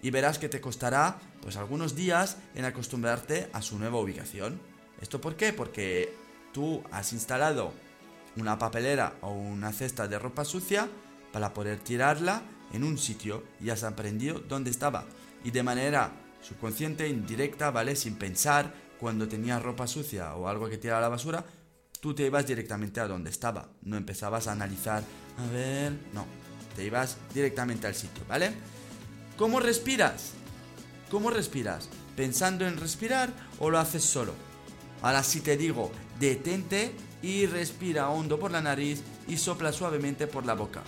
[0.03, 4.61] y verás que te costará pues algunos días en acostumbrarte a su nueva ubicación.
[5.01, 5.53] ¿Esto por qué?
[5.53, 6.15] Porque
[6.53, 7.73] tú has instalado
[8.37, 10.89] una papelera o una cesta de ropa sucia
[11.33, 15.05] para poder tirarla en un sitio y has aprendido dónde estaba.
[15.45, 17.97] Y de manera subconsciente, indirecta, ¿vale?
[17.97, 21.45] Sin pensar, cuando tenías ropa sucia o algo que tirar a la basura,
[22.01, 23.69] tú te ibas directamente a donde estaba.
[23.83, 25.03] No empezabas a analizar,
[25.39, 26.27] a ver, no,
[26.75, 28.53] te ibas directamente al sitio, ¿vale?
[29.37, 30.33] ¿Cómo respiras?
[31.11, 31.89] ¿Cómo respiras?
[32.21, 34.35] pensando en respirar o lo haces solo?
[35.01, 40.45] Ahora si te digo, detente y respira hondo por la nariz y sopla suavemente por
[40.45, 40.83] la boca.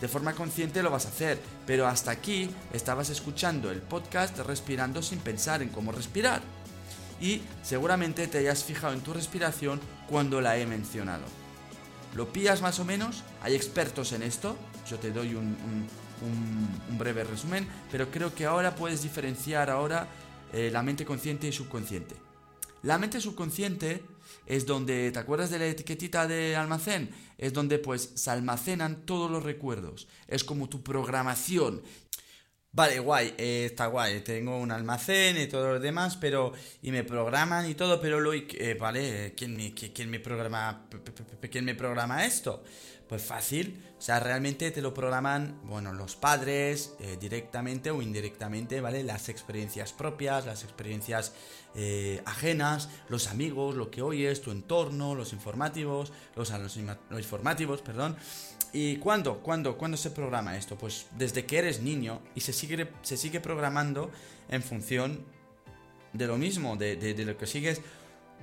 [0.00, 5.02] De forma consciente lo vas a hacer, pero hasta aquí estabas escuchando el podcast respirando
[5.02, 6.42] sin pensar en cómo respirar.
[7.20, 11.24] Y seguramente te hayas fijado en tu respiración cuando la he mencionado.
[12.14, 13.22] ¿Lo pillas más o menos?
[13.42, 14.56] Hay expertos en esto.
[14.88, 15.86] Yo te doy un,
[16.98, 20.08] breve resumen, pero creo que ahora puedes diferenciar ahora
[20.52, 22.16] eh, la mente consciente y subconsciente.
[22.82, 24.02] La mente subconsciente
[24.46, 27.10] es donde, ¿te acuerdas de la etiquetita de almacén?
[27.36, 30.08] Es donde pues se almacenan todos los recuerdos.
[30.26, 31.82] Es como tu programación.
[32.70, 36.52] Vale, guay, eh, está guay, tengo un almacén y todo lo demás, pero...
[36.82, 38.32] Y me programan y todo, pero lo...
[38.32, 40.86] Eh, vale, ¿quién me, quién me programa...
[41.50, 42.62] ¿Quién me programa esto?
[43.08, 48.82] Pues fácil, o sea, realmente te lo programan, bueno, los padres, eh, directamente o indirectamente,
[48.82, 49.02] ¿vale?
[49.02, 51.32] Las experiencias propias, las experiencias
[51.74, 58.16] eh, ajenas, los amigos, lo que oyes, tu entorno, los informativos, los, los, informativos, perdón.
[58.74, 59.38] ¿Y cuándo?
[59.38, 59.78] ¿Cuándo?
[59.78, 60.76] ¿Cuándo se programa esto?
[60.76, 64.10] Pues desde que eres niño y se sigue, se sigue programando
[64.50, 65.24] en función
[66.12, 67.80] de lo mismo, de, de lo que sigues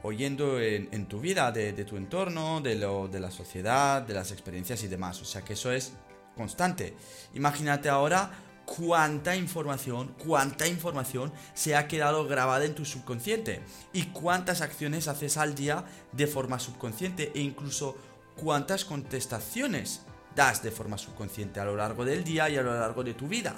[0.04, 4.84] oyendo en, tu vida, de, tu entorno, de, lo, de la sociedad, de las experiencias
[4.84, 5.22] y demás.
[5.22, 5.94] O sea que eso es
[6.36, 6.94] constante.
[7.34, 8.32] Imagínate ahora
[8.66, 13.62] cuánta información, cuánta información se ha quedado grabada en tu subconsciente
[13.94, 17.96] y cuántas acciones haces al día de forma subconsciente e incluso
[18.36, 20.02] cuántas contestaciones
[20.36, 23.28] das de forma subconsciente a lo largo del día y a lo largo de tu
[23.28, 23.56] vida.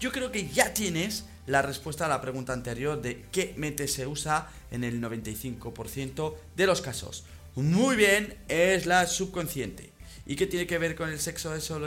[0.00, 4.06] Yo creo que ya tienes la respuesta a la pregunta anterior de qué mente se
[4.06, 7.24] usa en el 95% de los casos.
[7.56, 9.92] Muy bien, es la subconsciente.
[10.24, 11.80] ¿Y qué tiene que ver con el sexo eso,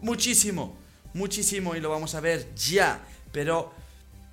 [0.00, 0.76] Muchísimo,
[1.14, 3.00] muchísimo y lo vamos a ver ya.
[3.32, 3.72] Pero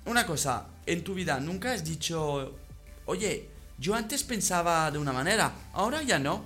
[0.04, 2.58] una cosa, en tu vida nunca has dicho,
[3.06, 6.44] oye, yo antes pensaba de una manera, ahora ya no.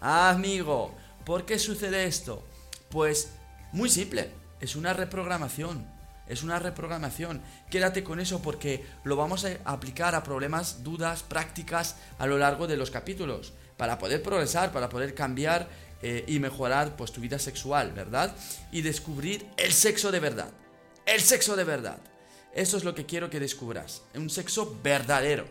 [0.00, 2.44] amigo, ¿por qué sucede esto?
[2.90, 3.30] Pues
[3.72, 5.97] muy simple, es una reprogramación.
[6.28, 7.40] Es una reprogramación.
[7.70, 12.66] Quédate con eso porque lo vamos a aplicar a problemas, dudas, prácticas a lo largo
[12.66, 13.54] de los capítulos.
[13.76, 15.68] Para poder progresar, para poder cambiar
[16.02, 18.34] eh, y mejorar pues, tu vida sexual, ¿verdad?
[18.70, 20.50] Y descubrir el sexo de verdad.
[21.06, 21.98] El sexo de verdad.
[22.52, 24.02] Eso es lo que quiero que descubras.
[24.14, 25.46] Un sexo verdadero.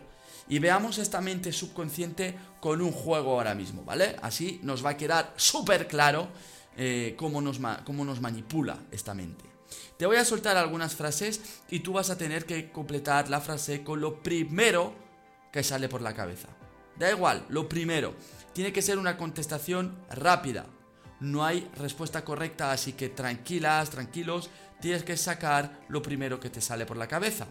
[0.48, 4.16] Y veamos esta mente subconsciente con un juego ahora mismo, ¿vale?
[4.22, 6.28] Así nos va a quedar súper claro
[6.76, 9.57] eh, cómo, nos cómo nos manipula esta mente.
[9.96, 13.82] Te voy a soltar algunas frases y tú vas a tener que completar la frase
[13.82, 14.94] con lo primero
[15.52, 16.48] que sale por la cabeza.
[16.96, 18.14] Da igual, lo primero.
[18.52, 20.66] Tiene que ser una contestación rápida.
[21.20, 24.50] No hay respuesta correcta, así que tranquilas, tranquilos,
[24.80, 27.46] tienes que sacar lo primero que te sale por la cabeza.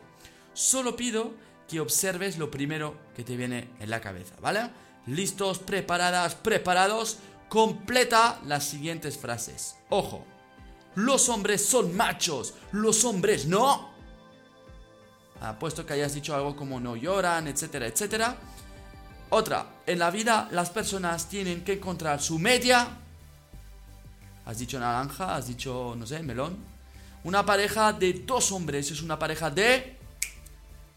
[0.54, 1.34] Solo pido
[1.68, 4.70] que observes lo primero que te viene en la cabeza, ¿vale?
[5.06, 7.18] Listos, preparadas, preparados
[7.50, 9.76] completa las siguientes frases.
[9.90, 10.26] Ojo,
[10.98, 13.92] los hombres son machos, los hombres no.
[15.40, 18.36] Apuesto que hayas dicho algo como no lloran, etcétera, etcétera.
[19.30, 22.88] Otra, en la vida las personas tienen que encontrar su media.
[24.44, 26.58] Has dicho naranja, has dicho, no sé, melón.
[27.26, 29.98] Una pareja de dos hombres es una pareja de...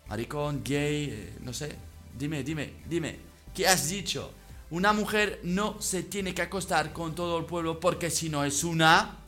[0.08, 1.76] Maricón, gay, eh, no sé.
[2.18, 3.18] Dime, dime, dime.
[3.54, 4.32] ¿Qué has dicho?
[4.70, 8.64] Una mujer no se tiene que acostar con todo el pueblo porque si no es
[8.64, 9.19] una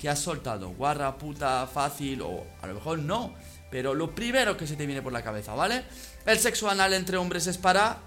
[0.00, 0.70] que has soltado.
[0.70, 3.34] Guarra, puta, fácil o a lo mejor no.
[3.70, 5.84] Pero lo primero que se te viene por la cabeza, ¿vale?
[6.24, 7.98] El sexo anal entre hombres es para...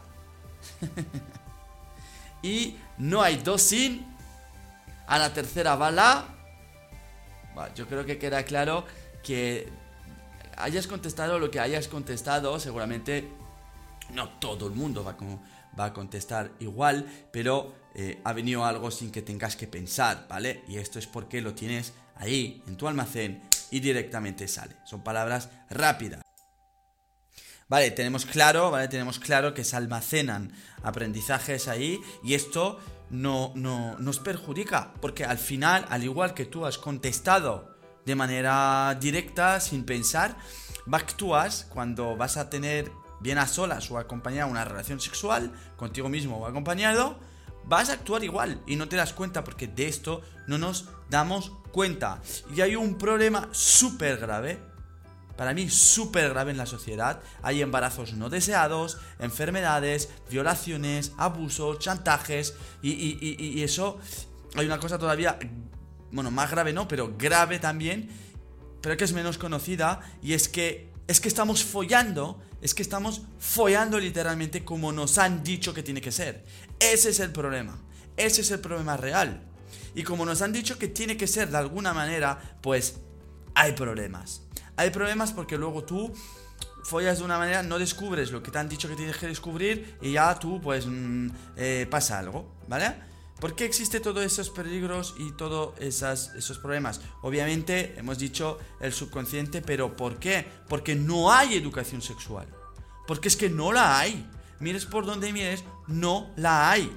[2.41, 4.07] y no hay dos sin...
[5.05, 6.25] A la tercera bala...
[7.75, 8.85] yo creo que queda claro
[9.21, 9.71] que
[10.57, 13.29] hayas contestado lo que hayas contestado, seguramente
[14.13, 15.43] no todo el mundo va como
[15.79, 20.63] va a contestar igual, pero eh, ha venido algo sin que tengas que pensar, ¿vale?
[20.67, 24.75] Y esto es porque lo tienes ahí, en tu almacén, y directamente sale.
[24.85, 26.21] Son palabras rápidas.
[27.67, 28.87] Vale, tenemos claro, ¿vale?
[28.87, 30.51] Tenemos claro que se almacenan
[30.83, 36.65] aprendizajes ahí y esto no, no nos perjudica, porque al final, al igual que tú
[36.65, 40.35] has contestado de manera directa, sin pensar,
[40.91, 42.91] actúas cuando vas a tener
[43.23, 47.17] bien a solas o acompañado una relación sexual, contigo mismo o acompañado,
[47.65, 51.53] vas a actuar igual y no te das cuenta porque de esto no nos damos
[51.71, 52.21] cuenta.
[52.53, 54.59] Y hay un problema súper grave,
[55.37, 57.21] para mí súper grave en la sociedad.
[57.41, 63.99] Hay embarazos no deseados, enfermedades, violaciones, abusos, chantajes y, y eso,
[64.55, 65.39] hay una cosa todavía,
[66.11, 68.09] bueno, más grave no, pero grave también,
[68.81, 73.23] pero que es menos conocida y es que es que estamos follando, es que estamos
[73.39, 76.45] follando literalmente como nos han dicho que tiene que ser.
[76.79, 77.77] Ese es el problema,
[78.17, 79.41] ese es el problema real.
[79.95, 82.95] Y como nos han dicho que tiene que ser de alguna manera, pues
[83.53, 84.41] hay problemas.
[84.75, 86.11] Hay problemas porque luego tú
[86.83, 89.97] follas de una manera, no descubres lo que te han dicho que tienes que descubrir
[90.01, 92.93] y ya tú pues mm, eh, pasa algo, ¿vale?
[93.43, 97.01] ¿Por qué existe todos esos peligros y todos esos problemas?
[97.23, 100.47] Obviamente hemos dicho el subconsciente, pero ¿por qué?
[100.69, 102.47] Porque no hay educación sexual.
[103.05, 104.25] Porque es que no la hay.
[104.61, 106.89] Mires por donde mires, no la hay.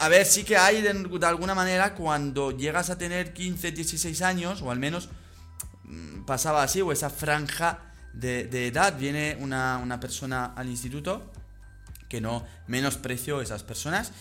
[0.00, 0.90] A ver, sí que hay de,
[1.26, 5.08] alguna manera cuando llegas a tener 15, 16 años, o al menos
[5.84, 11.32] mm, pasaba así, o esa franja de, edad, viene una, una persona al instituto,
[12.10, 14.12] que no menosprecio esas personas,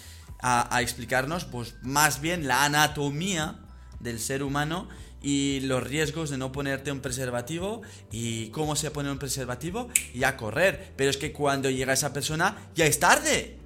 [0.42, 3.60] a, explicarnos pues más bien la anatomía
[4.00, 4.88] del ser humano
[5.22, 10.24] y los riesgos de no ponerte un preservativo y cómo se pone un preservativo y
[10.24, 10.94] a correr.
[10.96, 13.58] Pero es que cuando llega esa persona ya es tarde.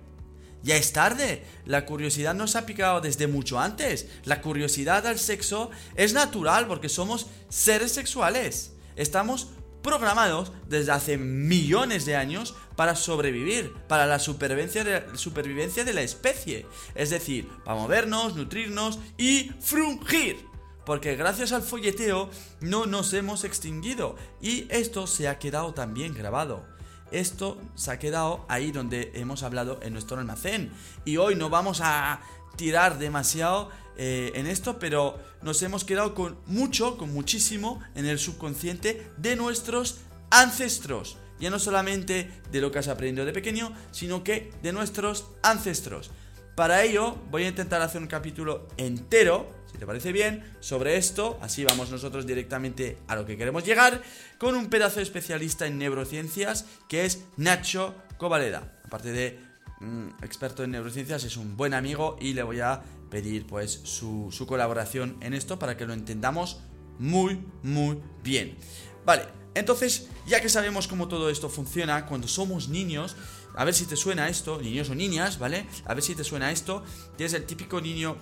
[0.64, 1.46] Ya es tarde.
[1.66, 4.08] La curiosidad nos ha picado desde mucho antes.
[4.26, 8.74] La curiosidad al sexo es natural porque somos seres sexuales.
[8.96, 9.50] Estamos
[9.86, 16.65] programados desde hace millones de años para sobrevivir, para la supervivencia de, la especie.
[16.95, 20.45] Es decir, para movernos, nutrirnos y frungir.
[20.86, 22.30] Porque gracias al folleteo
[22.62, 24.15] no nos hemos extinguido.
[24.41, 26.65] Y esto se ha quedado también grabado.
[27.12, 30.74] Esto se ha quedado ahí donde hemos hablado en nuestro almacén.
[31.06, 32.21] Y hoy no vamos a
[32.56, 38.20] tirar demasiado eh, en esto, pero nos hemos quedado con mucho, con muchísimo en el
[38.20, 41.18] subconsciente de nuestros ancestros.
[41.40, 46.12] Ya no solamente de lo que has aprendido de pequeño, sino que de nuestros ancestros.
[46.56, 51.38] Para ello voy a intentar hacer un capítulo entero, si te parece bien, sobre esto.
[51.42, 54.02] Así vamos nosotros directamente a lo que queremos llegar,
[54.38, 58.80] con un pedazo especialista en neurociencias que es Nacho Covaleda.
[58.86, 59.38] Aparte de
[59.82, 62.82] mm, experto en neurociencias, es un buen amigo y le voy a
[63.15, 66.58] pedir pues su, colaboración en esto para que lo entendamos
[66.99, 68.58] muy, muy bien.
[69.06, 69.23] Vale,
[69.54, 73.15] entonces, ya que sabemos cómo todo esto funciona, cuando somos niños,
[73.56, 75.65] a ver si te suena esto, niños o niñas, ¿vale?
[75.86, 76.84] A ver si te suena esto,
[77.15, 78.17] tienes el típico niño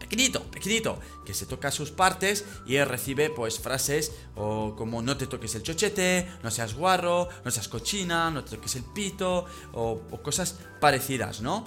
[0.00, 5.16] pequeñito, pequeñito, que se toca sus partes y él recibe pues frases o como no
[5.16, 9.44] te toques el chochete, no seas guarro, no seas cochina, no te toques el pito
[9.72, 11.64] o, o cosas parecidas, ¿no?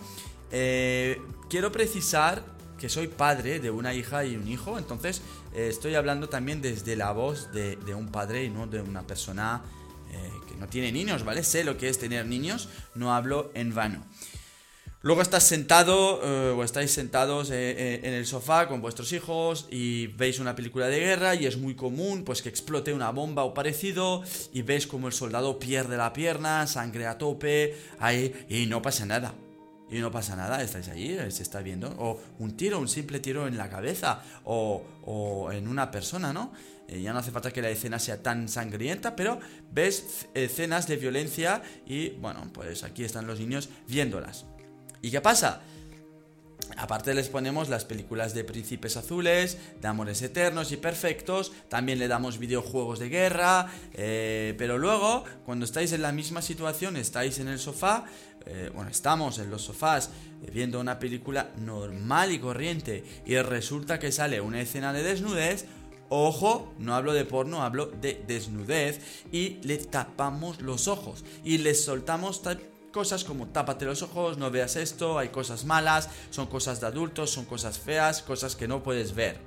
[0.55, 2.43] Eh, quiero precisar
[2.77, 5.23] que soy padre de una hija y un hijo, entonces
[5.55, 9.63] eh, estoy hablando también desde la voz de, un padre y no de una persona
[10.11, 11.43] eh, que no tiene niños, ¿vale?
[11.43, 14.05] Sé lo que es tener niños, no hablo en vano.
[15.01, 16.21] Luego estás sentado
[16.55, 21.35] o estáis sentados en el sofá con vuestros hijos y veis una película de guerra
[21.35, 25.13] y es muy común pues que explote una bomba o parecido y ves como el
[25.13, 29.35] soldado pierde la pierna, sangre a tope, ahí y no pasa nada
[29.93, 31.93] y no pasa nada, estáis allí, se está viendo.
[31.99, 36.51] O un tiro, un simple tiro en la cabeza o, o en una persona, ¿no?
[36.87, 39.39] Eh, ya no hace falta que la escena sea tan sangrienta, pero
[39.71, 44.45] ves escenas de violencia y bueno, pues aquí están los niños viéndolas.
[45.01, 45.61] ¿Y qué pasa?
[46.77, 52.07] Aparte les ponemos las películas de príncipes azules, de amores eternos y perfectos, también le
[52.07, 57.47] damos videojuegos de guerra, eh, pero luego, cuando estáis en la misma situación, estáis en
[57.47, 58.05] el sofá,
[58.45, 60.09] eh, bueno, estamos en los sofás
[60.41, 65.65] eh, viendo una película normal y corriente y resulta que sale una escena de desnudez,
[66.15, 68.99] Ojo, no hablo de porno, hablo de desnudez
[69.31, 72.43] y le tapamos los ojos y le soltamos
[72.93, 77.31] cosas como tápate los ojos, no veas esto, hay cosas malas, son cosas de adultos,
[77.31, 79.41] son cosas feas, cosas que no puedes ver.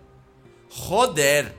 [0.68, 1.54] Joder,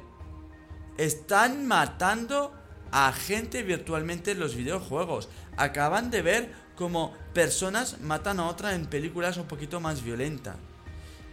[0.98, 2.54] están matando
[2.92, 5.30] a gente virtualmente en los videojuegos.
[5.56, 10.58] Acaban de ver como personas matan a otra en películas un poquito más violentas.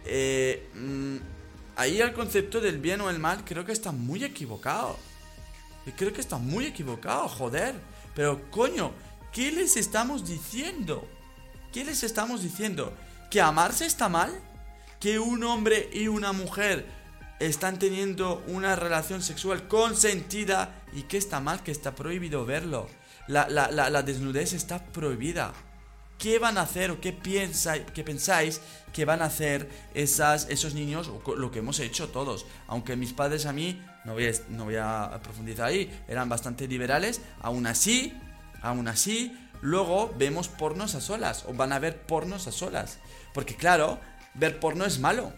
[0.05, 1.17] Eh, mm,
[1.75, 4.97] ahí el concepto del bien o el mal creo que está muy equivocado.
[5.97, 7.75] Creo que está muy equivocado, joder.
[8.15, 8.91] Pero coño,
[9.35, 11.05] ¿Qué les estamos diciendo?
[11.73, 12.93] ¿Qué les estamos diciendo?
[13.29, 14.31] ¿Que amarse está mal?
[14.97, 16.85] ¿Que un hombre y una mujer
[17.41, 22.87] están teniendo una relación sexual consentida y que está mal, que está prohibido verlo?
[23.27, 25.53] La, desnudez está prohibida.
[26.17, 27.17] ¿Qué van a hacer o qué,
[27.93, 28.61] qué pensáis
[28.93, 32.45] que van a hacer esos niños o lo que hemos hecho todos?
[32.67, 38.13] Aunque mis padres a mí, no voy a profundizar ahí, eran bastante liberales, aún así
[38.65, 42.97] Aún así, luego vemos pornos a solas o van a ver pornos a solas.
[43.31, 43.99] Porque claro,
[44.33, 45.31] ver porno es malo.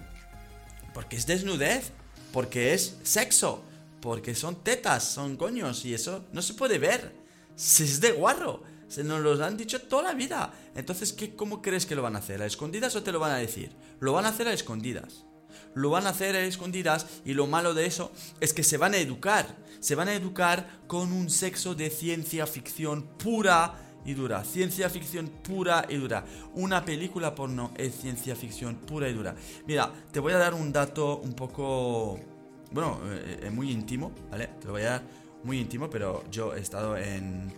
[0.94, 1.92] Porque es desnudez.
[2.32, 3.62] Porque es sexo.
[4.00, 7.14] Porque son tetas, son coños, y eso no se puede ver.
[7.58, 8.64] Se es de guarro.
[8.88, 10.54] Se nos lo han dicho toda la vida.
[10.74, 12.42] Entonces, ¿qué, ¿cómo crees que lo van a hacer?
[12.42, 13.76] ¿A escondidas o te lo van a decir?
[14.00, 15.26] Lo van a hacer a escondidas.
[15.74, 18.94] Lo van a hacer a escondidas y lo malo de eso es que se van
[18.94, 19.46] a educar.
[19.80, 24.44] Se van a educar con un sexo de ciencia ficción pura y dura.
[24.44, 26.26] Ciencia ficción pura y dura.
[26.56, 29.36] Una película porno es ciencia ficción pura y dura.
[29.68, 32.20] Mira, te voy a dar un dato un poco...
[32.72, 34.48] Bueno, eh, muy íntimo, ¿vale?
[34.60, 35.04] Te lo voy a dar
[35.44, 37.54] muy íntimo, pero yo he estado en...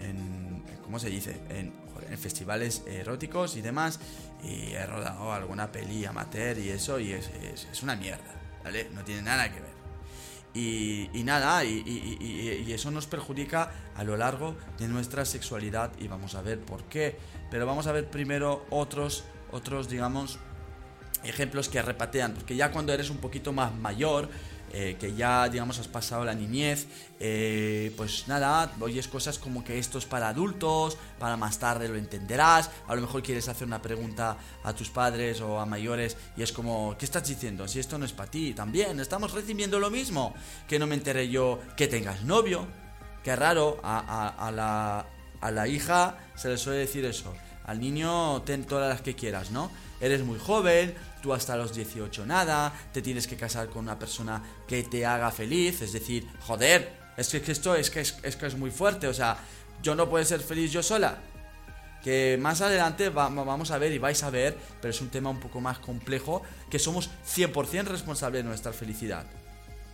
[0.00, 1.40] en ¿Cómo se dice?
[1.48, 1.72] En,
[2.10, 4.00] en festivales eróticos y demás.
[4.42, 8.88] Y he rodado alguna peli amateur y eso, y es, es, una mierda, ¿vale?
[8.92, 9.72] No tiene nada que ver.
[10.54, 15.92] Y, y nada, y, y, y, eso nos perjudica a lo largo de nuestra sexualidad
[15.98, 17.16] y vamos a ver por qué.
[17.50, 20.38] Pero vamos a ver primero otros, otros digamos,
[21.24, 24.28] ejemplos que repatean, porque ya cuando eres un poquito más mayor,
[24.72, 26.86] eh, que ya, digamos, has pasado la niñez,
[27.20, 31.96] eh, pues nada, oyes cosas como que esto es para adultos, para más tarde lo
[31.96, 36.42] entenderás, a lo mejor quieres hacer una pregunta a tus padres o a mayores y
[36.42, 37.68] es como, ¿qué estás diciendo?
[37.68, 40.34] Si esto no es para ti, también estamos recibiendo lo mismo,
[40.66, 42.66] que no me enteré yo que tengas novio,
[43.22, 45.06] qué raro, a, a, la,
[45.40, 49.50] a la hija se le suele decir eso, al niño ten todas las que quieras,
[49.50, 49.70] ¿no?
[50.00, 54.42] Eres muy joven, tú hasta los 18 nada, te tienes que casar con una persona
[54.66, 59.06] que te haga feliz, es decir, joder, es que esto es que es, muy fuerte,
[59.06, 59.38] o sea,
[59.82, 61.18] yo no puedo ser feliz yo sola.
[62.02, 65.38] Que más adelante vamos a ver y vais a ver, pero es un tema un
[65.38, 69.24] poco más complejo, que somos 100% responsables de nuestra felicidad.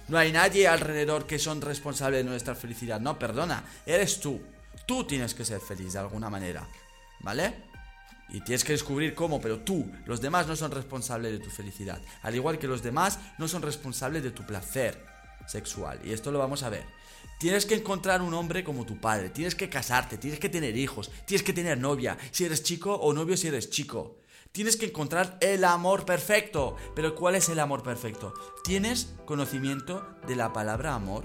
[0.09, 2.99] No hay nadie alrededor que son responsables de nuestra felicidad.
[2.99, 4.41] No, perdona, eres tú.
[4.87, 6.67] Tú tienes que ser feliz de alguna manera.
[7.21, 7.68] ¿Vale?
[8.29, 12.01] Y tienes que descubrir cómo, pero tú, los demás no son responsables de tu felicidad.
[12.23, 15.05] Al igual que los demás no son responsables de tu placer
[15.47, 16.01] sexual.
[16.05, 16.85] Y esto lo vamos a ver.
[17.39, 21.11] Tienes que encontrar un hombre como tu padre, tienes que casarte, tienes que tener hijos,
[21.25, 24.19] tienes que tener novia, si eres chico o novio si eres chico.
[24.53, 26.77] Tienes que encontrar el amor perfecto.
[26.95, 28.35] Pero ¿cuál es el amor perfecto?
[28.65, 31.25] ¿Tienes conocimiento de la palabra amor?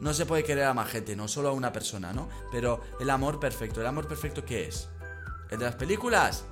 [0.00, 2.28] No se puede querer a más gente, no solo a una persona, ¿no?
[2.50, 4.88] Pero el amor perfecto, ¿el amor perfecto qué es?
[5.50, 6.44] ¿El de las películas?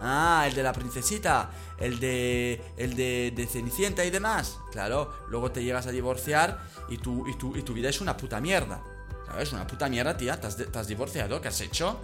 [0.00, 4.58] Ah, el de la princesita, el de el de, de, Cenicienta y demás.
[4.70, 8.16] Claro, luego te llegas a divorciar y tu, y tu, y tu vida es una
[8.16, 8.80] puta mierda.
[9.26, 9.52] ¿Sabes?
[9.52, 10.40] Una puta mierda, tía.
[10.40, 11.40] ¿Te has, divorciado?
[11.40, 12.00] ¿Qué has hecho?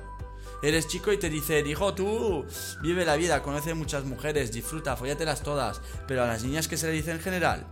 [0.63, 2.45] Eres chico y te dice, hijo, tú
[2.83, 5.81] vive la vida, conoce muchas mujeres, disfruta, follatelas todas.
[6.09, 7.67] Pero a las niñas que se le dice en general,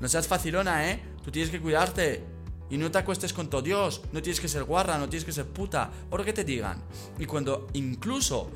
[0.00, 1.02] no seas facilona, ¿eh?
[1.22, 2.24] Tú tienes que cuidarte.
[2.70, 5.32] Y no te acuestes con todo Dios, no tienes que ser guarra, no tienes que
[5.32, 6.82] ser puta, o lo que te digan.
[7.18, 8.50] Y cuando incluso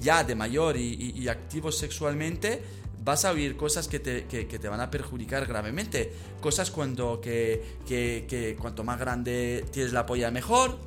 [0.00, 2.62] ya de mayor y, activo sexualmente,
[3.02, 6.12] vas a oír cosas que te, que, te, van a perjudicar gravemente.
[6.40, 10.78] Cosas cuando que, que, cuanto más grande tienes la polla mejor,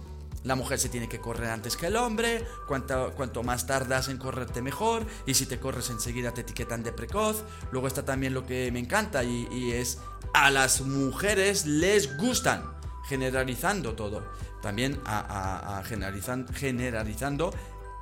[0.44, 4.62] la mujer se tiene que correr antes que el hombre, cuanto, más tardas en correrte
[4.62, 7.44] mejor, y si te corres enseguida te etiquetan de precoz.
[7.72, 10.00] Luego está también lo que me encanta y, es
[10.34, 12.64] a las mujeres les gustan,
[13.08, 14.24] generalizando todo.
[14.62, 17.54] También a, generalizando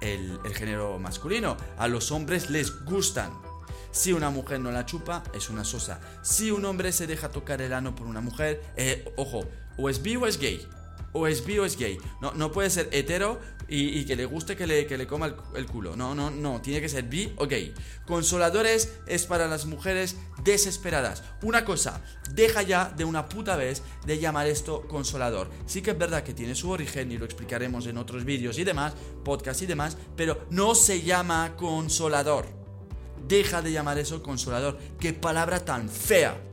[0.02, 1.58] el, el género masculino.
[1.78, 3.32] A los hombres les gustan.
[3.92, 6.00] Si una mujer no la chupa, es una sosa.
[6.22, 9.46] Si un hombre se deja tocar el ano por una mujer, eh, ojo,
[9.78, 10.68] o es bi o es gay
[11.14, 11.98] o es bi o es gay.
[12.22, 13.40] No, no puede ser hetero
[13.70, 15.96] y, que le guste que le, que le coma el, culo.
[15.96, 16.62] No, no, no.
[16.62, 17.74] Tiene que ser bi o gay.
[18.06, 21.24] Consoladores es para las mujeres desesperadas.
[21.42, 22.02] Una cosa,
[22.34, 25.50] deja ya de una puta vez de llamar esto consolador.
[25.66, 28.64] Sí que es verdad que tiene su origen y lo explicaremos en otros vídeos y
[28.64, 28.94] demás,
[29.24, 32.46] podcast y demás, pero no se llama consolador.
[33.28, 34.78] Deja de llamar eso consolador.
[35.00, 36.47] Qué palabra tan fea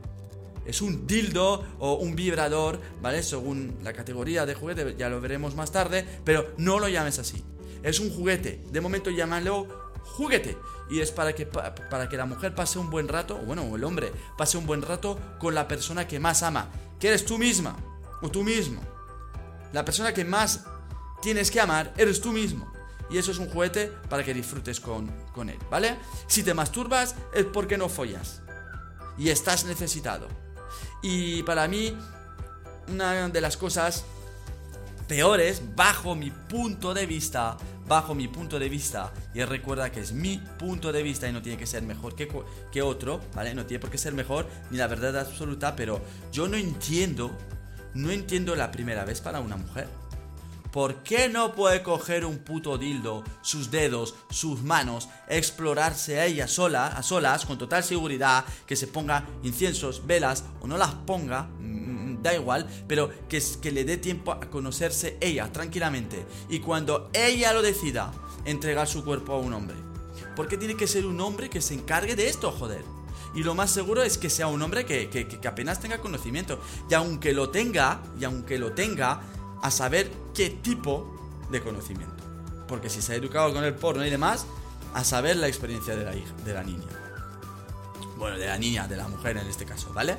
[0.65, 3.23] es un dildo o un vibrador, ¿vale?
[3.23, 7.43] Según la categoría de juguete, ya lo veremos más tarde, pero no lo llames así.
[7.83, 9.67] Es un juguete, de momento llámalo
[10.03, 10.57] juguete.
[10.89, 13.83] Y es para que, para que la mujer pase un buen rato, o bueno, el
[13.83, 16.69] hombre pase un buen rato con la persona que más ama,
[16.99, 17.75] que eres tú misma,
[18.21, 18.81] o tú mismo.
[19.73, 20.65] La persona que más
[21.21, 22.71] tienes que amar eres tú mismo.
[23.09, 25.97] Y eso es un juguete para que disfrutes con, con él, ¿vale?
[26.27, 28.41] Si te masturbas es porque no follas.
[29.17, 30.27] Y estás necesitado.
[31.07, 31.95] Y para mí,
[32.87, 34.05] una de las cosas
[35.07, 40.13] peores, bajo mi punto de vista, bajo mi punto de vista, y recuerda que es
[40.13, 42.27] mi punto de vista y no tiene que ser mejor que,
[42.71, 43.53] que otro, ¿vale?
[43.53, 46.01] No tiene por qué ser mejor ni la verdad absoluta, pero
[46.31, 47.37] yo no entiendo,
[47.93, 49.87] no entiendo la primera vez para una mujer.
[50.75, 56.49] ¿Por qué no puede coger un puto dildo, sus dedos, sus manos, explorarse a ella
[56.49, 61.43] sola, a solas, con total seguridad, que se ponga inciensos, velas o no las ponga,
[61.43, 67.09] mm, da igual, pero que, que le dé tiempo a conocerse ella tranquilamente y cuando
[67.13, 68.11] ella lo decida,
[68.43, 69.77] entregar su cuerpo a un hombre?
[70.35, 72.83] ¿Por qué tiene que ser un hombre que se encargue de esto, joder?
[73.35, 76.59] Y lo más seguro es que sea un hombre que, que, apenas tenga conocimiento.
[76.89, 79.21] Y aunque lo tenga, y aunque lo tenga,
[79.61, 82.23] a saber qué tipo de conocimiento.
[82.67, 84.45] Porque si se ha educado con el porno y demás,
[84.93, 86.87] a saber la experiencia de la hija, de la niña.
[88.17, 90.17] Bueno, de la niña, de la mujer en este caso, ¿vale?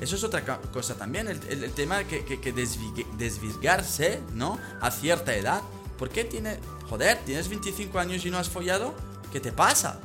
[0.00, 4.58] Eso es otra cosa también, el, tema que, que, que desvirgarse, ¿no?
[4.80, 5.62] A cierta edad.
[5.98, 6.58] ¿Por qué tiene...
[6.88, 8.94] Joder, tienes 25 años y no has follado?
[9.32, 10.00] ¿Qué te pasa?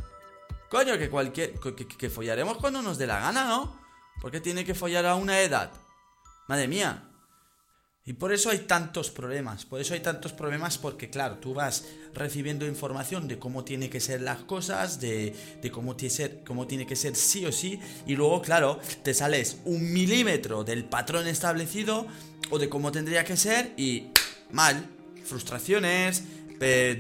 [0.70, 1.60] Coño, que cualquier.
[1.60, 3.80] Que, follaremos cuando nos dé la gana, ¿no?
[4.22, 5.72] Porque tiene que follar a una edad.
[6.48, 7.09] Madre mía.
[8.10, 9.66] Y por eso hay tantos problemas.
[9.66, 11.86] Por eso hay tantos problemas porque, claro, tú vas
[12.16, 16.66] recibiendo información de cómo tiene que ser las cosas, de, de cómo, tiene ser, cómo
[16.66, 17.80] tiene que ser sí o sí.
[18.08, 22.08] Y luego, claro, te sales un milímetro del patrón establecido
[22.50, 24.08] o de cómo tendría que ser y
[24.52, 24.90] mal.
[25.24, 26.24] Frustraciones,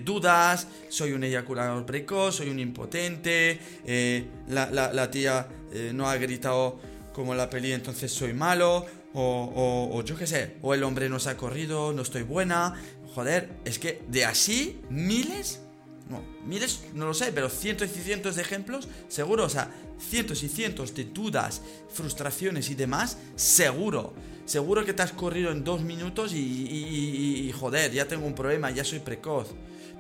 [0.05, 6.79] dudas, soy un eyaculador precoz, soy un impotente, eh, la, tía eh, no ha gritado
[7.13, 11.19] como la peli, entonces soy malo, o, o, yo qué sé, o el hombre no
[11.19, 12.75] se ha corrido, no estoy buena,
[13.13, 15.61] joder, es que de así miles,
[16.09, 20.43] no, miles, no lo sé, pero cientos y cientos de ejemplos, seguro, o sea, cientos
[20.43, 24.13] y cientos de dudas, frustraciones y demás, seguro.
[24.45, 28.83] Seguro que te has corrido en dos minutos y, joder, ya tengo un problema, ya
[28.83, 29.49] soy precoz.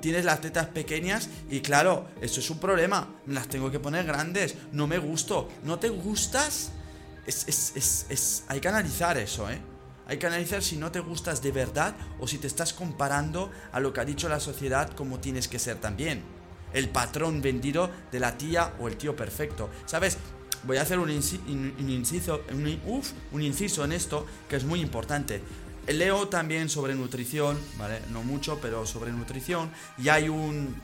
[0.01, 3.13] Tienes las tetas pequeñas y claro, eso es un problema.
[3.27, 4.55] Las tengo que poner grandes.
[4.71, 5.49] No me gusto.
[5.63, 6.71] ¿No te gustas?
[7.25, 9.59] Es, es, es, hay que analizar eso, ¿eh?
[10.07, 13.79] Hay que analizar si no te gustas de verdad o si te estás comparando a
[13.79, 16.23] lo que ha dicho la sociedad como tienes que ser también.
[16.73, 19.69] El patrón vendido de la tía o el tío perfecto.
[19.85, 20.17] ¿Sabes?
[20.63, 22.41] voy a hacer un, inciso,
[23.31, 25.41] un, inciso en esto que es muy importante.
[25.87, 28.01] Leo también sobre nutrición, ¿vale?
[28.11, 29.71] No mucho, pero sobre nutrición.
[29.97, 30.75] Y hay un,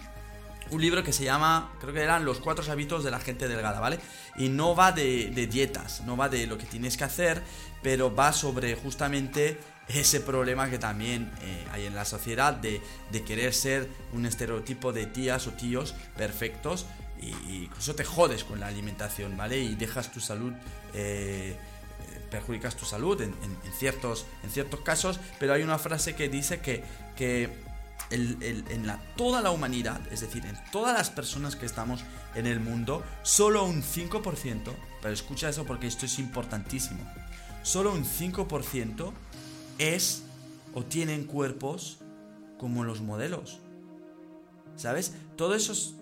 [0.72, 3.80] un libro que se llama, creo que eran Los cuatro hábitos de la gente delgada,
[3.80, 4.00] ¿vale?
[4.38, 7.42] Y no va de, dietas, no va de lo que tienes que hacer,
[7.82, 13.24] pero va sobre justamente ese problema que también eh, hay en la sociedad de, de
[13.24, 16.88] querer ser un estereotipo de tías o tíos perfectos
[17.22, 19.60] y, incluso te jodes con la alimentación, ¿vale?
[19.60, 20.54] Y dejas tu salud,
[20.94, 21.56] eh,
[22.32, 23.36] perjudicas tu salud en,
[23.78, 27.65] ciertos, en ciertos casos, pero hay una frase que dice que
[28.12, 32.04] en la, toda la humanidad, es decir, en todas las personas que estamos
[32.36, 34.62] en el mundo, solo un 5%,
[35.02, 37.00] pero escucha eso porque esto es importantísimo,
[37.64, 39.12] solo un 5%
[39.78, 40.24] es
[40.74, 42.00] o tienen cuerpos
[42.58, 43.60] como los modelos.
[44.78, 45.14] ¿Sabes?
[45.38, 45.96] Todos esos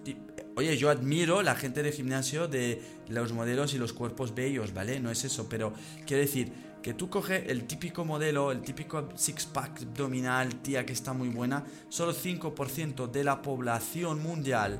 [0.55, 4.99] Oye, yo admiro la gente de gimnasio de los modelos y los cuerpos bellos, ¿vale?
[4.99, 5.73] No es eso, pero
[6.05, 6.53] quiero decir
[6.83, 11.63] que tú coges el típico modelo, el típico six-pack abdominal, tía que está muy buena,
[11.89, 14.79] solo 5% de la población mundial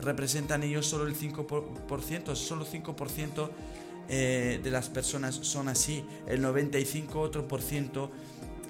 [0.00, 3.50] representan ellos solo el 5%, solo 5%
[4.08, 8.10] eh, de las personas son así, el 95 otro por ciento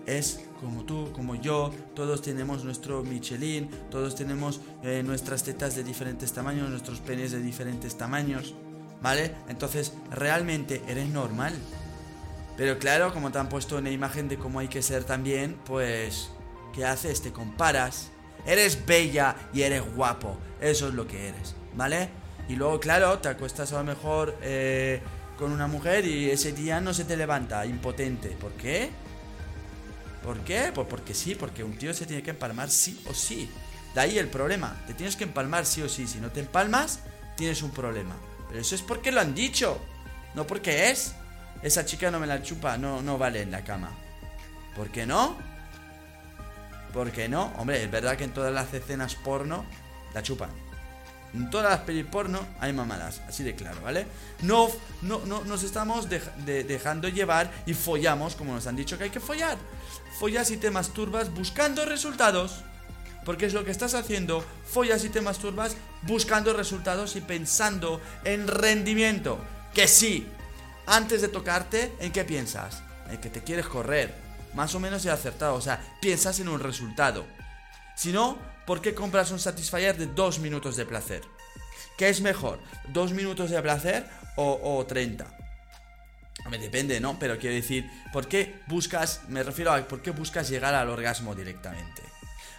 [0.06, 5.84] es como tú, como yo, todos tenemos nuestro Michelin, todos tenemos eh, nuestras tetas de
[5.84, 8.54] diferentes tamaños, nuestros penes de diferentes tamaños,
[9.02, 9.34] ¿vale?
[9.48, 11.52] Entonces, realmente eres normal.
[12.59, 16.30] Pero claro, como te han puesto una imagen de cómo hay que ser también, pues,
[16.74, 17.22] ¿qué haces?
[17.22, 18.11] Te comparas.
[18.44, 22.09] Eres bella y eres guapo, eso es lo que eres, ¿vale?
[22.48, 25.00] Y luego, claro, te acuestas a lo mejor eh,
[25.38, 28.30] con una mujer y ese día no se te levanta, impotente.
[28.30, 28.90] ¿Por qué?
[30.24, 30.72] ¿Por qué?
[30.74, 33.48] Pues porque sí, porque un tío se tiene que empalmar sí o sí.
[33.94, 34.82] De ahí el problema.
[34.86, 36.06] Te tienes que empalmar sí o sí.
[36.06, 37.00] Si no te empalmas,
[37.36, 38.16] tienes un problema.
[38.48, 39.78] Pero eso es porque lo han dicho.
[40.34, 41.14] No porque es.
[41.62, 43.90] Esa chica no me la chupa, no, no vale en la cama.
[44.76, 45.36] ¿Por qué no?
[46.92, 47.52] ¿Por qué no?
[47.56, 49.64] Hombre, es verdad que en todas las escenas porno
[50.14, 50.50] la chupan.
[51.34, 54.06] En todas las pelis porno hay mamadas, así de claro, ¿vale?
[54.42, 54.68] No,
[55.02, 59.20] no, no nos estamos dejando llevar y follamos como nos han dicho que hay que
[59.20, 59.59] follar.
[60.18, 62.62] Follas y te masturbas buscando resultados.
[63.24, 64.42] Porque es lo que estás haciendo.
[64.64, 69.38] Follas y te masturbas buscando resultados y pensando en rendimiento.
[69.74, 70.26] Que sí.
[70.91, 72.82] Antes de tocarte, ¿en qué piensas?
[73.11, 74.14] En que te quieres correr.
[74.55, 75.55] Más o menos he acertado.
[75.55, 77.26] O sea, piensas en un resultado.
[77.95, 81.20] Si no, ¿por qué compras un Satisfyer de dos minutos de placer?
[81.99, 82.59] ¿Qué es mejor?
[82.89, 85.26] ¿Dos minutos de placer o, o 30?
[86.49, 87.18] Me depende, ¿no?
[87.18, 91.34] Pero quiero decir, ¿por qué buscas, me refiero a por qué buscas llegar al orgasmo
[91.34, 92.07] directamente?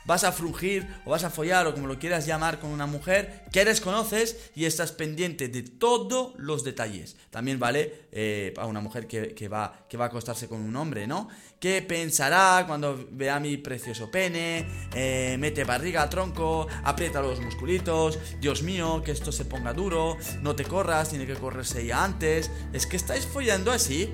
[0.06, 3.46] Vas a frungir o vas a follar o como lo quieras llamar con una mujer
[3.52, 7.16] que desconoces y estás pendiente de todos los detalles.
[7.30, 11.08] También vale eh, para una mujer que, va, que va a acostarse con un hombre,
[11.08, 11.30] ¿no?
[11.60, 14.66] ¿Qué pensará cuando vea mi precioso pene?
[14.96, 18.18] Eh, mete barriga, tronco, aprieta los musculitos.
[18.40, 20.18] Dios mío, que esto se ponga duro.
[20.42, 22.50] No te corras, tiene que correrse ya antes.
[22.72, 24.14] Es que estáis follando así.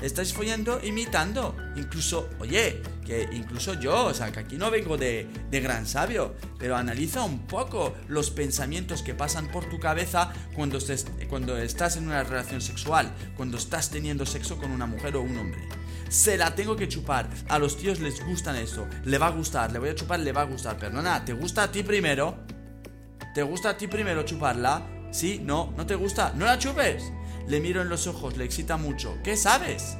[0.00, 1.56] Estáis follando imitando.
[1.74, 6.76] Incluso, oye, que incluso yo, o sea, que aquí no vengo de, gran sabio, pero
[6.76, 12.06] analiza un poco los pensamientos que pasan por tu cabeza cuando, estés, cuando estás en
[12.06, 15.62] una relación sexual, cuando estás teniendo sexo con una mujer o un hombre.
[16.08, 17.28] Se la tengo que chupar.
[17.48, 18.86] A los tíos les gustan esto.
[19.04, 20.76] Le va a gustar, le voy a chupar, le va a gustar.
[20.78, 22.36] Pero nada, ¿te gusta a ti primero?
[23.34, 24.86] ¿Te gusta a ti primero chuparla?
[25.10, 25.40] ¿Sí?
[25.42, 25.72] ¿No?
[25.76, 26.32] ¿No te gusta?
[26.36, 27.15] ¡No la chupes!
[27.46, 29.18] Le miro en los ojos, le excita mucho.
[29.22, 29.96] ¿Qué sabes?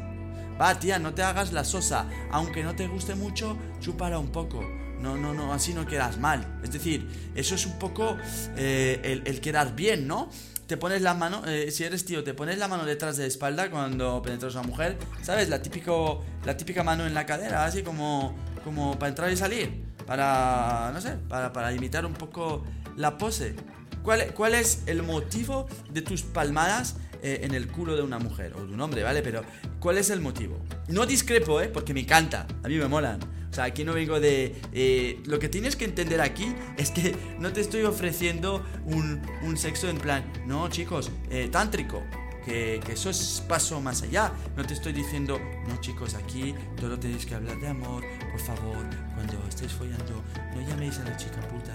[0.61, 2.07] Va, tía, no te hagas la sosa.
[2.30, 4.64] Aunque no te guste mucho, chúpala un poco.
[5.01, 6.59] No, no, no, así no quedas mal.
[6.62, 8.16] Es decir, eso es un poco
[8.57, 10.30] eh, el, quedar bien, ¿no?
[10.66, 13.28] Te pones la mano, eh, si eres tío, te pones la mano detrás de la
[13.28, 15.49] espalda cuando penetras a una mujer, ¿sabes?
[15.49, 18.34] La, típico, la típica mano en la cadera, así como,
[18.64, 19.84] como para entrar y salir.
[20.07, 22.64] Para, no sé, para, para imitar un poco
[22.97, 23.55] la pose.
[24.03, 28.52] ¿Cuál, ¿Cuál es el motivo de tus palmadas eh, en el culo de una mujer
[28.54, 29.20] o de un hombre, ¿vale?
[29.20, 29.42] Pero,
[29.80, 30.60] ¿cuál es el motivo?
[30.86, 31.68] No discrepo, ¿eh?
[31.68, 33.18] Porque me encanta, a mí me molan.
[33.50, 34.54] O sea, aquí no vengo de...
[34.72, 39.56] Eh, lo que tienes que entender aquí es que no te estoy ofreciendo un, un
[39.56, 42.00] sexo en plan, no, chicos, eh, tántrico
[42.46, 44.32] que, eso es paso más allá.
[44.56, 48.86] No te estoy diciendo, no chicos, aquí todo tenéis que hablar de amor, por favor,
[49.14, 50.22] cuando estéis follando,
[50.54, 51.65] no llaméis a la chica puta,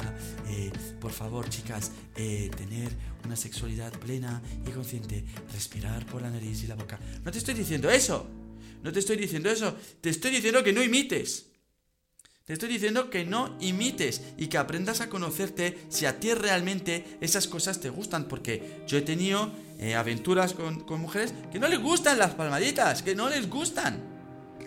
[0.52, 2.90] eh, por favor, chicas, eh, tener
[3.24, 5.24] una sexualidad plena y consciente,
[5.54, 7.00] respirar por la nariz y la boca.
[7.24, 8.28] No te estoy diciendo eso,
[8.84, 11.46] no te estoy diciendo eso, te estoy diciendo que no imites.
[12.44, 17.18] Te estoy diciendo que no imites y que aprendas a conocerte si a ti realmente
[17.22, 18.28] esas cosas te gustan.
[18.28, 23.16] Porque yo he tenido eh, aventuras con, mujeres que no les gustan las palmaditas, que
[23.16, 24.02] no les gustan.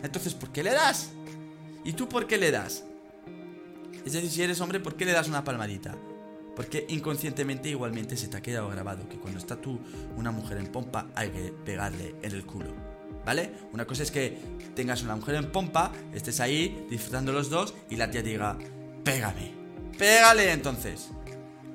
[0.03, 1.11] Entonces, ¿por qué le das?
[1.85, 2.85] ¿Y tú por qué le das?
[4.05, 5.97] Es decir, si eres hombre, ¿por qué le das una palmadita?
[6.55, 9.81] Porque inconscientemente igualmente se te ha quedado grabado que cuando está tú,
[10.17, 12.95] una mujer en pompa, hay que pegarle en el culo.
[13.25, 13.51] ¿vale?
[13.73, 14.39] Una cosa es que
[14.75, 18.59] tengas una mujer en pompa, estés ahí disfrutando los dos y la tía diga,
[19.03, 19.53] pégame,
[19.99, 21.09] pégale entonces.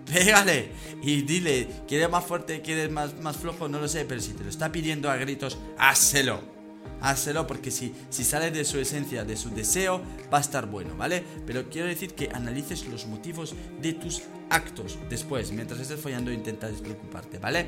[0.06, 0.72] Pégale
[1.04, 3.68] y dile, ¿quieres más fuerte, quieres más, más flojo?
[3.68, 6.59] No lo sé, pero si te lo está pidiendo a gritos, házelo
[7.02, 10.02] házelo porque si, si sale de su esencia, de su deseo,
[10.34, 11.24] va a estar bueno, ¿vale?
[11.46, 16.68] Pero quiero decir que analices los motivos de tus actos después, mientras estés follando intenta
[16.68, 17.68] despreocuparte, ¿vale?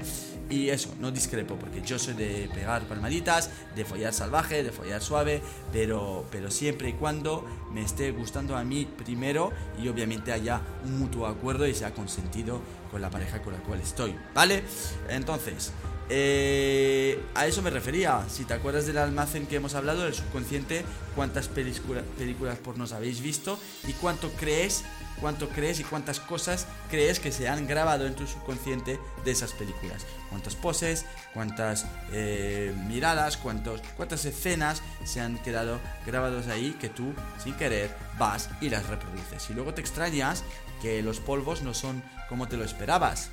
[0.50, 5.02] Y eso, no discrepo, porque yo soy de pegar palmaditas, de follar salvaje, de follar
[5.02, 9.52] suave, pero, pero siempre y cuando me esté gustando a mí primero
[9.82, 13.80] y obviamente haya un mutuo acuerdo y sea consentido con la pareja con la cual
[13.80, 14.64] estoy, ¿vale?
[15.10, 15.72] Entonces,
[16.14, 18.26] eh, a eso me refería.
[18.28, 20.84] Si te acuerdas del almacén que hemos hablado, del subconsciente,
[21.16, 23.58] cuántas películas, películas pornos habéis visto
[23.88, 24.84] y cuánto crees,
[25.22, 29.54] cuánto crees y cuántas cosas crees que se han grabado en tu subconsciente de esas
[29.54, 30.06] películas.
[30.30, 37.14] Cuántas poses, cuántas eh, miradas, cuántos, cuántas escenas se han quedado grabados ahí que tú,
[37.42, 39.50] sin querer, vas y las reproduces.
[39.50, 40.44] Y luego te extrañas
[40.82, 43.30] que los polvos no son como te lo esperabas.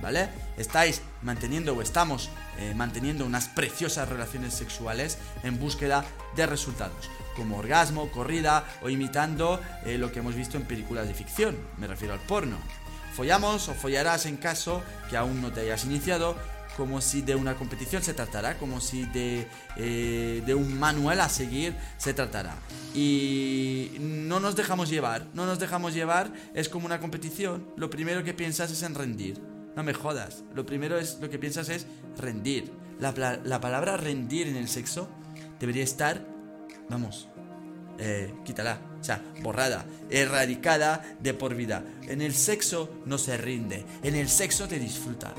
[0.00, 0.28] ¿Vale?
[0.56, 6.04] Estáis manteniendo o estamos eh, manteniendo unas preciosas relaciones sexuales en búsqueda
[6.36, 11.14] de resultados, como orgasmo, corrida o imitando eh, lo que hemos visto en películas de
[11.14, 12.56] ficción, me refiero al porno.
[13.14, 16.36] Follamos o follarás en caso que aún no te hayas iniciado
[16.76, 19.46] como si de una competición se tratara, como si de,
[19.76, 22.56] eh, de, un manual a seguir se tratara.
[22.94, 28.24] Y no nos dejamos llevar, no nos dejamos llevar, es como una competición, lo primero
[28.24, 29.59] que piensas es en rendir.
[29.76, 30.44] No me jodas.
[30.54, 31.86] Lo primero es, lo que piensas es
[32.18, 32.72] rendir.
[32.98, 33.12] La,
[33.60, 35.08] palabra rendir en el sexo
[35.58, 36.22] debería estar,
[36.88, 37.28] vamos,
[37.98, 41.82] eh, quítala, o sea, borrada, erradicada de por vida.
[42.02, 45.32] En el sexo no se rinde, en el sexo te disfruta.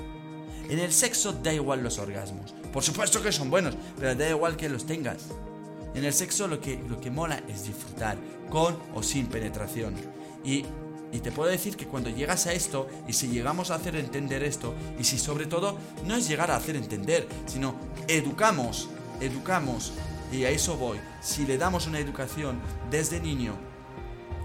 [0.70, 2.56] En el sexo da igual los orgasmos.
[2.72, 5.28] Por supuesto que son buenos, pero da igual que los tengas.
[5.94, 8.18] En el sexo lo que, lo que mola es disfrutar,
[8.50, 9.96] con o sin penetración.
[10.44, 10.66] Y
[11.12, 14.44] y te puedo decir que cuando llegas a esto, y si llegamos a hacer entender
[14.44, 17.76] esto, y si sobre todo no es llegar a hacer entender, sino
[18.08, 18.90] educamos,
[19.20, 19.94] educamos,
[20.32, 22.60] y a eso voy, si le damos una educación
[22.90, 23.54] desde niño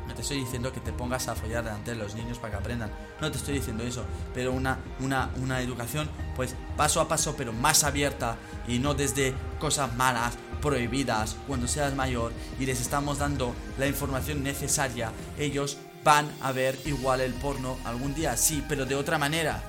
[0.08, 2.58] No te estoy diciendo que te pongas a follar delante de los niños para que
[2.58, 2.90] aprendan.
[3.20, 4.04] No te estoy diciendo eso.
[4.34, 8.36] Pero una, una, una educación, pues paso a paso, pero más abierta.
[8.68, 12.32] Y no desde cosas malas, prohibidas, cuando seas mayor.
[12.60, 15.10] Y les estamos dando la información necesaria.
[15.38, 19.60] Ellos van a ver igual el porno algún día, sí, pero de otra manera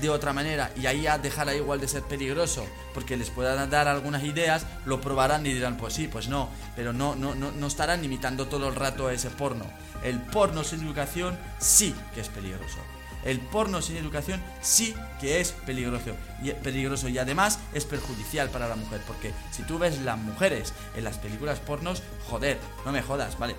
[0.00, 3.88] de otra manera y ahí ya dejará igual de ser peligroso porque les puedan dar
[3.88, 7.66] algunas ideas, lo probarán y dirán pues sí, pues no, pero no, no, no, no
[7.66, 9.64] estarán imitando todo el rato a ese porno.
[10.02, 12.78] El porno sin educación sí que es peligroso.
[13.24, 18.68] El porno sin educación sí que es peligroso y, peligroso y además es perjudicial para
[18.68, 23.02] la mujer porque si tú ves las mujeres en las películas pornos, joder, no me
[23.02, 23.56] jodas, ¿vale?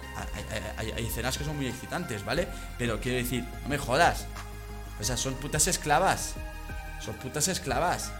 [0.77, 2.47] Hay, hay escenas que son muy excitantes, ¿vale?
[2.77, 4.25] Pero quiero decir, no me jodas,
[4.99, 6.35] o sea, son putas esclavas.
[6.99, 8.11] Son putas esclavas.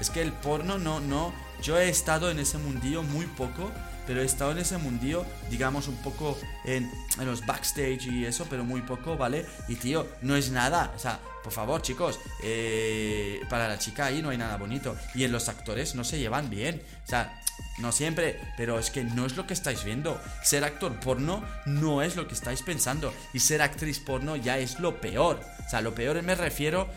[0.00, 1.34] Es que el porno no, no.
[1.62, 3.70] Yo he estado en ese mundillo muy poco,
[4.06, 6.90] pero he estado en ese mundillo, digamos, un poco en,
[7.24, 9.46] los backstage y eso, pero muy poco, ¿vale?
[9.68, 10.92] Y tío, no es nada.
[10.94, 14.96] O sea, por favor, chicos, eh, para la chica ahí no hay nada bonito.
[15.14, 16.82] Y en los actores no se llevan bien.
[17.04, 17.40] O sea,
[17.78, 20.20] no siempre, pero es que no es lo que estáis viendo.
[20.42, 23.12] Ser actor porno no es lo que estáis pensando.
[23.32, 25.40] Y ser actriz porno ya es lo peor.
[25.66, 26.88] O sea, lo peor me refiero...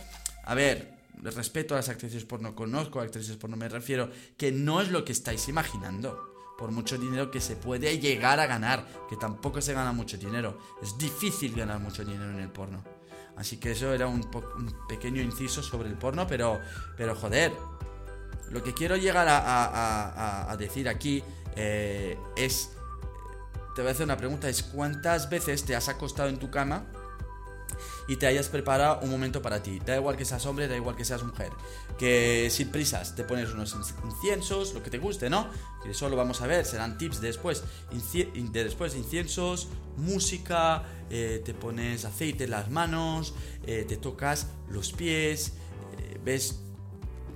[0.44, 4.82] A ver, respeto a las actrices porno, conozco a actrices porno, me refiero que no
[4.82, 6.30] es lo que estáis imaginando.
[6.60, 10.60] Por mucho dinero que se puede llegar a ganar, que tampoco se gana mucho dinero.
[10.82, 12.84] Es difícil ganar mucho dinero en el porno.
[13.38, 14.30] Así que eso era un,
[14.90, 16.60] pequeño inciso sobre el porno, pero,
[16.98, 17.54] pero joder,
[18.50, 21.24] lo que quiero llegar a, decir aquí
[21.56, 22.72] eh, es,
[23.76, 26.84] te voy a hacer una pregunta, es cuántas veces te has acostado en tu cama
[28.08, 29.80] y te hayas preparado un momento para ti.
[29.80, 31.52] Da igual que seas hombre, da igual que seas mujer.
[31.98, 35.48] Que sin prisas te pones unos inciensos, lo que te guste, ¿no?
[35.84, 37.64] Que eso lo vamos a ver, serán tips después.
[37.92, 39.68] de después inciensos,
[39.98, 43.34] música, eh, te pones aceite en las manos,
[43.66, 45.54] eh, te tocas los pies,
[46.24, 46.60] ves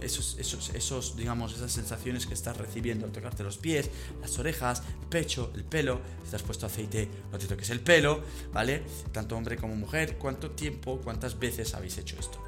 [0.04, 3.90] esos, esos, digamos, esas sensaciones que estás recibiendo al tocarte los pies,
[4.22, 6.02] las orejas, el pecho, el pelo.
[6.24, 8.84] Si te has puesto aceite, no te toques el pelo, ¿vale?
[9.12, 10.18] Tanto hombre como mujer.
[10.18, 12.42] ¿Cuánto tiempo, cuántas veces habéis hecho esto?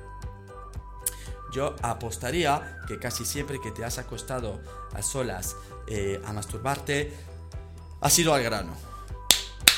[1.53, 4.61] Yo apostaría que casi siempre que te has acostado
[4.93, 5.55] a solas
[5.87, 7.13] eh, a masturbarte,
[8.01, 8.75] has ido al grano.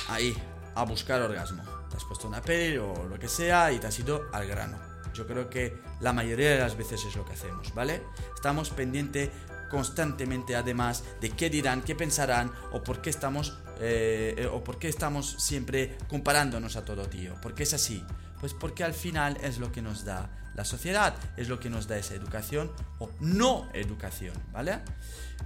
[0.10, 0.36] Ahí,
[0.74, 1.64] a buscar orgasmo.
[1.90, 4.87] Te has puesto una peli o lo que sea y te has ido al grano.
[5.18, 8.04] Yo creo que la mayoría de las veces es lo que hacemos, ¿vale?
[8.36, 9.32] Estamos pendientes
[9.72, 14.78] constantemente además de qué dirán, qué pensarán o por qué estamos eh, eh, o por
[14.78, 17.34] qué estamos siempre comparándonos a todo tío.
[17.42, 18.04] Porque es así.
[18.40, 21.88] Pues porque al final es lo que nos da la sociedad, es lo que nos
[21.88, 24.80] da esa educación o no educación, ¿vale?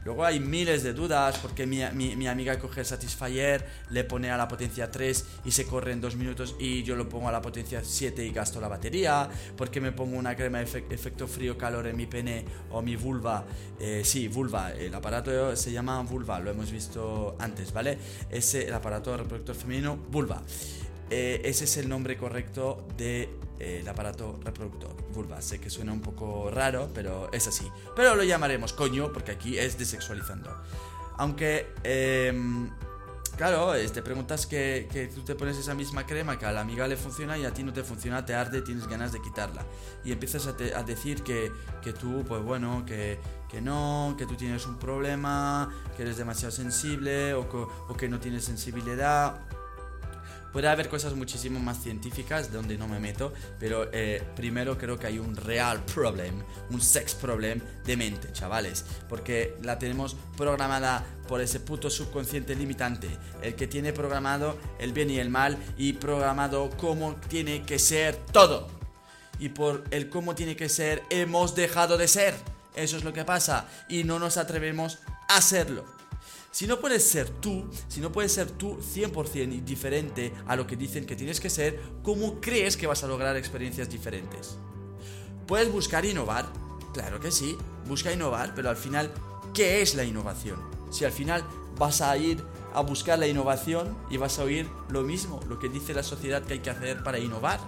[0.06, 1.84] Luego hay miles de dudas, porque mi,
[2.16, 6.00] mi, amiga coge el Satisfyer, le pone a la potencia 3 y se corre en
[6.00, 9.82] 2 minutos y yo lo pongo a la potencia 7 y gasto la batería, porque
[9.82, 13.44] me pongo una crema de efecto frío-calor en mi pene o mi vulva,
[13.82, 17.98] eh, sí, vulva, el aparato se llama vulva, lo hemos visto antes, ¿vale?
[18.30, 20.42] Ese, el aparato reproductor femenino, vulva.
[21.10, 23.28] Eh, ese es el nombre correcto de,
[23.62, 25.40] eh, aparato reproductor, vulva.
[25.42, 27.70] Sé que suena un poco raro, pero es así.
[27.96, 30.50] Pero lo llamaremos coño, porque aquí es desexualizando.
[31.18, 32.72] Aunque, em,
[33.38, 36.88] claro, te preguntas que, que, tú te pones esa misma crema que a la amiga
[36.88, 39.64] le funciona y a ti no te funciona, te arde, tienes ganas de quitarla.
[40.04, 40.54] Y empiezas a,
[40.84, 41.52] decir que,
[41.84, 46.52] que, tú, pues bueno, que, que no, que tú tienes un problema, que eres demasiado
[46.52, 47.42] sensible o,
[47.90, 49.40] o que no tienes sensibilidad
[50.52, 55.08] Puede haber cosas muchísimo más científicas donde no me meto, pero eh, primero creo que
[55.08, 61.40] hay un real problem, un sex problem de mente, chavales, porque la tenemos programada por
[61.40, 63.08] ese puto subconsciente limitante,
[63.42, 68.16] el que tiene programado el bien y el mal y programado cómo tiene que ser
[68.16, 68.68] todo.
[69.40, 72.36] Y por el cómo tiene que ser hemos dejado de ser.
[72.76, 76.01] Eso es lo que pasa y no nos atrevemos a hacerlo.
[76.52, 80.76] Si no puedes ser tú, si no puedes ser tú 100% diferente a lo que
[80.76, 84.58] dicen que tienes que ser, ¿cómo crees que vas a lograr experiencias diferentes?
[85.48, 86.52] ¿Puedes buscar innovar?
[86.94, 89.10] Claro que sí, busca innovar, pero al final,
[89.54, 90.60] ¿qué es la innovación?
[90.92, 91.42] Si al final
[91.78, 92.44] vas a ir
[92.74, 96.44] a buscar la innovación y vas a oír lo mismo, lo que dice la sociedad
[96.44, 97.62] que hay que hacer para innovar.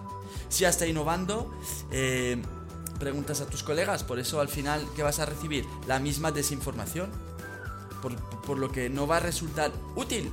[0.49, 1.53] Si ya está innovando,
[1.89, 2.41] eh,
[2.99, 5.65] preguntas a tus colegas, por eso al final, ¿qué vas a recibir?
[5.87, 7.32] La misma desinformación
[8.03, 10.29] por, lo que no va a resultar útil.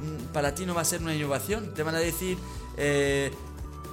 [0.00, 1.74] Mm, para ti no va a ser una innovación.
[1.74, 2.38] Te van a decir
[2.76, 3.32] eh,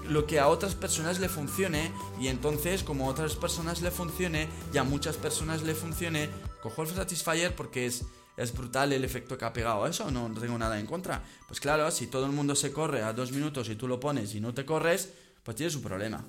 [0.08, 4.48] lo que a otras personas le funcione y entonces como a otras personas le funcione
[4.74, 6.30] y a muchas personas le funcione,
[6.62, 8.06] cojo el Satisfyer porque es
[8.38, 11.24] es brutal el efecto que ha pegado eso, no, tengo nada en contra.
[11.48, 14.36] Pues claro, si todo el mundo se corre a dos minutos y tú lo pones
[14.36, 15.10] y no te corres,
[15.44, 16.26] pues tienes un problema.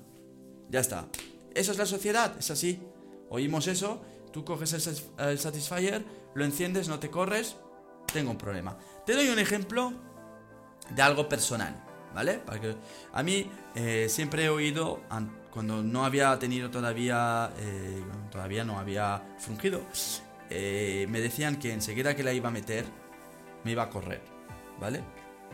[0.69, 1.07] Ya está.
[1.53, 2.79] Eso es la sociedad, es así.
[3.29, 4.73] Oímos eso, tú coges
[5.17, 6.05] el, Satisfyer,
[6.37, 7.57] lo enciendes, no te corres,
[8.13, 8.77] tengo un problema.
[9.07, 9.91] Te doy un ejemplo
[10.87, 11.83] de algo personal,
[12.13, 12.35] ¿vale?
[12.35, 12.75] Para que,
[13.11, 15.01] a mí eh, siempre he oído,
[15.49, 19.81] cuando no había tenido todavía, eh, todavía no había fungido,
[20.51, 22.85] eh, me decían que enseguida que la iba a meter,
[23.63, 24.21] me iba a correr,
[24.79, 25.01] ¿vale?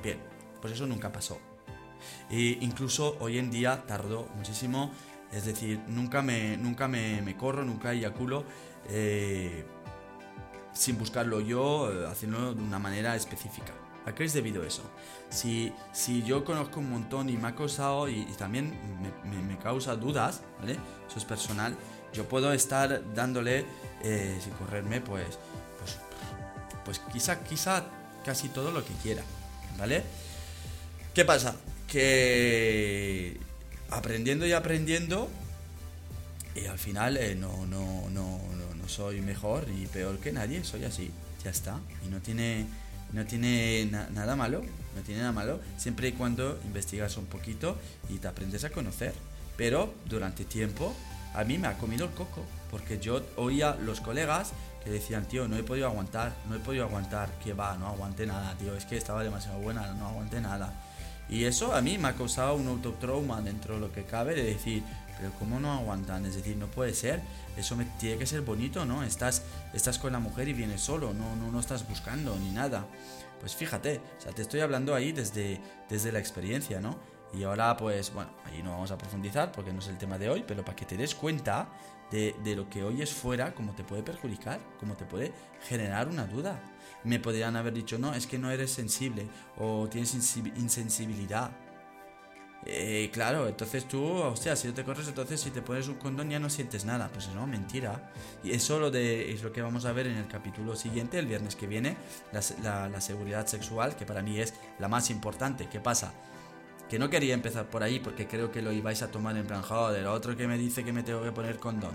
[0.03, 0.19] Bien,
[0.59, 1.39] pues eso nunca pasó.
[2.29, 4.91] E incluso hoy en día tardó muchísimo,
[5.31, 8.43] es decir, nunca me, nunca me, corro, nunca eyaculo
[8.89, 9.63] eh,
[10.74, 13.74] sin buscarlo yo, eh, haciéndolo de una manera específica.
[14.05, 14.84] ¿A qué es debido eso?
[15.30, 18.74] Si, si yo conozco un montón y me ha causado y, también
[19.47, 20.74] me, causa dudas, ¿vale?
[21.07, 21.78] Eso es personal.
[22.11, 23.65] Yo puedo estar dándole,
[24.03, 25.39] eh, sin correrme, pues,
[25.80, 25.97] pues,
[26.84, 27.86] pues quizá, quizá
[28.26, 29.24] casi todo lo que quiera,
[29.78, 30.03] ¿vale?
[31.13, 31.55] ¿Qué pasa?
[31.88, 33.39] Que
[33.89, 35.30] aprendiendo y aprendiendo,
[36.55, 40.86] y al final eh, no, no, no, no, soy mejor ni peor que nadie, soy
[40.86, 41.11] así,
[41.43, 41.79] ya está.
[42.05, 42.65] Y no tiene,
[43.11, 44.61] no tiene nada malo,
[44.95, 47.77] no tiene nada malo, siempre y cuando investigas un poquito
[48.09, 49.13] y te aprendes a conocer.
[49.57, 50.93] Pero durante tiempo
[51.34, 54.53] a mí me ha comido el coco, porque yo oía los colegas
[54.84, 58.25] que decían, tío, no he podido aguantar, no he podido aguantar, que va, no aguanté
[58.25, 60.73] nada, tío, es que estaba demasiado buena, no aguanté nada.
[61.29, 64.43] Y eso a mí me ha causado un autotrauma dentro de lo que cabe de
[64.43, 64.84] decir,
[65.18, 66.26] pero ¿cómo no aguantan?
[66.26, 67.22] Es decir, no puede ser.
[67.57, 69.03] Eso me, tiene que ser bonito, ¿no?
[69.03, 69.43] Estás,
[69.74, 72.86] estás con la mujer y vienes solo, no, no, no estás buscando ni nada.
[73.39, 75.59] Pues fíjate, o sea, te estoy hablando ahí desde,
[75.89, 76.97] desde la experiencia, ¿no?
[77.34, 80.30] Y ahora, pues, bueno, ahí no vamos a profundizar porque no es el tema de
[80.30, 81.68] hoy, pero para que te des cuenta
[82.11, 85.34] de, de lo que oyes fuera, cómo te puede perjudicar, cómo te puede
[85.68, 86.61] generar una duda
[87.03, 91.51] me podrían haber dicho, no, es que no eres sensible o tienes insensibilidad.
[92.66, 95.95] Eh, claro, entonces tú, o sea, si no te corres, entonces si te pones un
[95.95, 97.09] condón ya no sientes nada.
[97.11, 98.11] Pues no, mentira.
[98.43, 101.28] Y eso lo de, es lo que vamos a ver en el capítulo siguiente, el
[101.28, 101.97] viernes que viene,
[102.32, 105.68] la, seguridad sexual, que para mí es la más importante.
[105.70, 106.14] ¿Qué pasa?
[106.89, 109.64] que no quería empezar por ahí porque creo que lo ibais a tomar en plan,
[109.64, 111.93] joder, otro que me dice que me tengo que poner condón.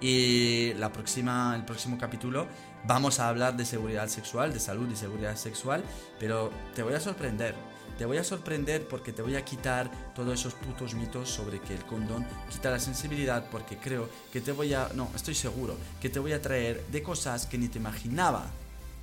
[0.00, 2.48] Y la próxima, el próximo capítulo
[2.84, 5.84] vamos a hablar de seguridad sexual, de salud y seguridad sexual,
[6.18, 7.54] pero te voy a sorprender.
[8.00, 11.74] Te voy a sorprender porque te voy a quitar todos esos putos mitos sobre que
[11.74, 16.08] el condón quita la sensibilidad porque creo que te voy a, no, estoy seguro, que
[16.08, 18.46] te voy a traer de cosas que ni te imaginaba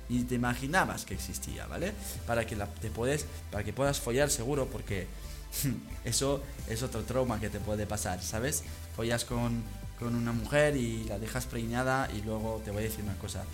[0.08, 1.92] ni te imaginabas que existía, ¿vale?
[2.26, 5.06] Para que te puedes, para que puedas follar seguro porque
[6.04, 8.64] Eso es otro trauma que te puede pasar, ¿sabes?
[8.96, 9.62] Follas con,
[10.00, 13.44] con una mujer y la dejas preñada y luego te voy a decir una cosa.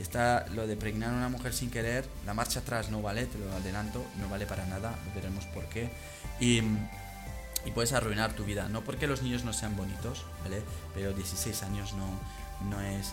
[0.00, 3.38] Está lo de pregnar a una mujer sin querer, la marcha atrás no vale, te
[3.38, 5.90] lo adelanto, no vale para nada, veremos por qué.
[6.40, 6.62] Y,
[7.66, 10.62] y puedes arruinar tu vida, no porque los niños no sean bonitos, ¿vale?
[10.94, 12.06] Pero 16 años no,
[12.70, 13.12] no es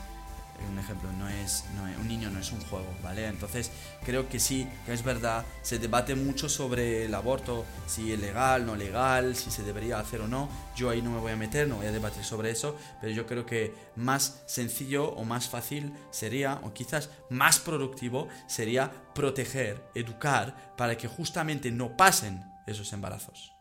[0.69, 1.65] un ejemplo, no es,
[1.99, 3.27] un niño no es un juego, ¿vale?
[3.27, 3.71] Entonces
[4.03, 8.65] creo que sí, que es verdad, se debate mucho sobre el aborto, si es legal,
[8.65, 11.67] no legal, si se debería hacer o no, yo ahí no me voy a meter,
[11.67, 15.93] no voy a debatir sobre eso, pero yo creo que más sencillo o más fácil
[16.11, 23.53] sería, o quizás más productivo, sería proteger, educar, para que justamente no pasen esos embarazos.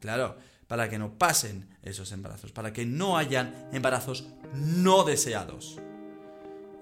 [0.00, 0.36] claro,
[0.68, 5.78] para que no pasen esos embarazos, para que no hayan embarazos no deseados.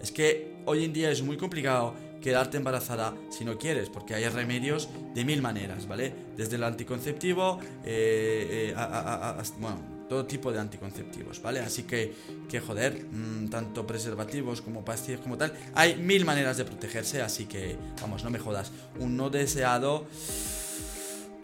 [0.01, 4.29] Es que hoy en día es muy complicado quedarte embarazada si no quieres, porque hay
[4.29, 6.13] remedios de mil maneras, ¿vale?
[6.37, 11.61] Desde el anticonceptivo, eh, eh, bueno, todo tipo de anticonceptivos, ¿vale?
[11.61, 12.13] Así que,
[12.49, 17.47] que joder, mm, tanto preservativos como pastillas como tal, hay mil maneras de protegerse, así
[17.47, 18.73] que, vamos, no me jodas.
[18.99, 20.07] Un no deseado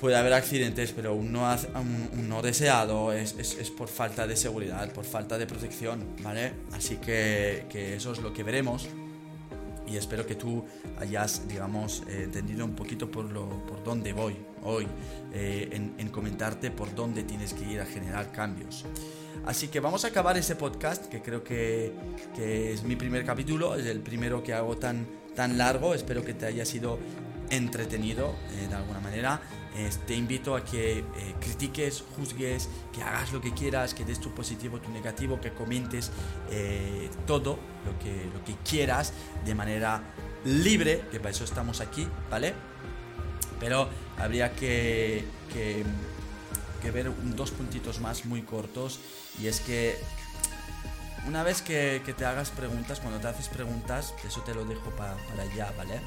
[0.03, 4.93] puede haber accidentes, pero un no, un, no deseado es, es, por falta de seguridad,
[4.93, 6.55] por falta de protección, ¿vale?
[6.73, 8.89] Así que, que eso es lo que veremos
[9.87, 10.65] y espero que tú
[10.99, 14.89] hayas, digamos, eh, entendido un poquito por, lo, por dónde voy hoy,
[15.33, 18.85] eh, en, en, comentarte por dónde tienes que ir a generar cambios.
[19.47, 21.93] Así que vamos a acabar ese podcast, que creo que,
[22.35, 26.35] que es mi primer capítulo, es el primero que hago tan, tan largo, espero que
[26.35, 26.99] te haya sido
[27.51, 29.41] entretenido eh, de alguna manera
[30.07, 31.05] te invito a que eh,
[31.41, 36.11] critiques, juzgues, que hagas lo que quieras, que des tu positivo, tu negativo, que comentes
[36.51, 39.13] eh, todo lo que, lo que quieras
[39.45, 40.03] de manera
[40.45, 42.55] libre, que para eso estamos aquí, ¿vale?
[43.59, 45.85] Pero habría que, que,
[46.91, 48.99] ver dos puntitos más muy cortos
[49.41, 49.97] y es que
[51.27, 55.17] una vez que, te hagas preguntas, cuando te haces preguntas, eso te lo dejo para
[55.41, 56.01] allá, ¿vale?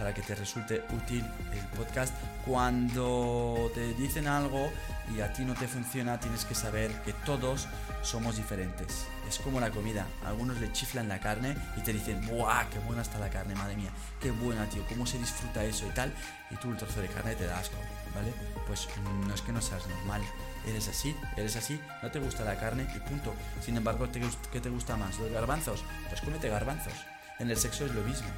[0.00, 1.22] Para que te resulte útil
[1.52, 2.14] el podcast.
[2.46, 4.72] Cuando te dicen algo
[5.14, 7.68] y a ti no te funciona, tienes que saber que todos
[8.00, 9.04] somos diferentes.
[9.28, 10.06] Es como la comida.
[10.24, 12.64] Algunos le chiflan la carne y te dicen, ¡buah!
[12.70, 13.90] ¡Qué buena está la carne, madre mía!
[14.22, 14.86] ¡Qué buena, tío!
[14.88, 16.14] ¿Cómo se disfruta eso y tal?
[16.50, 17.76] Y tú el trozo de carne te da asco,
[18.14, 18.32] ¿vale?
[18.66, 18.88] Pues
[19.26, 20.22] no es que no seas normal.
[20.66, 23.34] Eres así, eres así, no te gusta la carne y punto.
[23.62, 24.08] Sin embargo,
[24.50, 25.18] ¿qué te gusta más?
[25.18, 25.84] ¿Los garbanzos?
[26.08, 26.94] Pues cómete garbanzos.
[27.38, 28.28] En el sexo es lo mismo.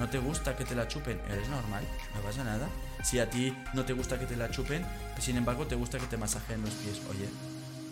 [0.00, 1.20] ¿No te gusta que te la chupen?
[1.30, 1.84] Eres normal,
[2.14, 2.70] no pasa nada.
[3.04, 4.82] Si a ti no te gusta que te la chupen,
[5.18, 7.02] sin embargo te gusta que te masajeen los pies.
[7.10, 7.28] Oye,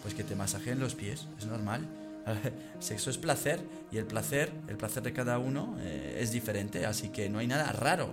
[0.01, 1.87] pues que te masajeen los pies, es normal.
[2.81, 3.61] Sexo es placer
[3.93, 7.47] y el placer, el placer de cada uno eh, es diferente, así que no hay
[7.47, 8.09] nada raro.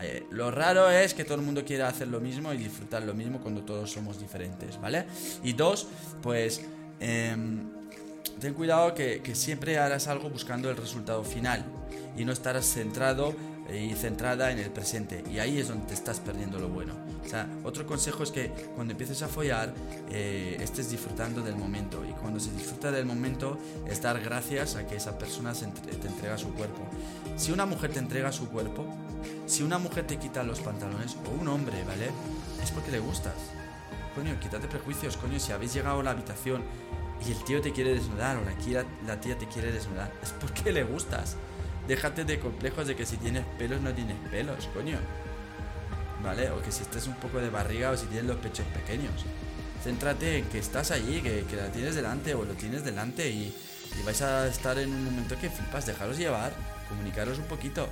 [0.00, 3.12] Eh, lo raro es que todo el mundo quiera hacer lo mismo y disfrutar lo
[3.12, 5.04] mismo cuando todos somos diferentes, ¿vale?
[5.42, 5.88] Y dos,
[6.22, 6.60] pues
[7.00, 7.72] em,
[8.38, 11.64] ten cuidado que, que siempre harás algo buscando el resultado final
[12.16, 13.34] y no estarás centrado
[13.72, 15.24] y centrada en el presente.
[15.30, 16.94] Y ahí es donde te estás perdiendo lo bueno.
[17.24, 19.74] O sea, otro consejo es que cuando empieces a follar,
[20.10, 22.04] eh, estés disfrutando del momento.
[22.04, 23.58] Y cuando se disfruta del momento,
[23.88, 26.86] es dar gracias a que esa persona te entrega su cuerpo.
[27.36, 28.86] Si una mujer te entrega su cuerpo,
[29.46, 32.10] si una mujer te quita los pantalones, o un hombre, ¿vale?
[32.62, 33.34] Es porque le gustas.
[34.14, 36.62] Coño, quítate prejuicios, coño, si habéis llegado a la habitación
[37.26, 40.72] y el tío te quiere desnudar o la, la tía te quiere desnudar, es porque
[40.72, 41.36] le gustas.
[41.88, 44.98] Déjate de complejos de que si tienes pelos no tienes pelos, coño.
[46.22, 46.50] ¿Vale?
[46.50, 49.24] O que si estás un poco de barriga o si tienes los pechos pequeños.
[49.84, 53.54] Céntrate en que estás allí, que, la tienes delante o lo tienes delante y,
[54.00, 55.86] y vais a estar en un momento que flipas.
[55.86, 56.52] Dejaros llevar,
[56.88, 57.88] comunicaros un poquito.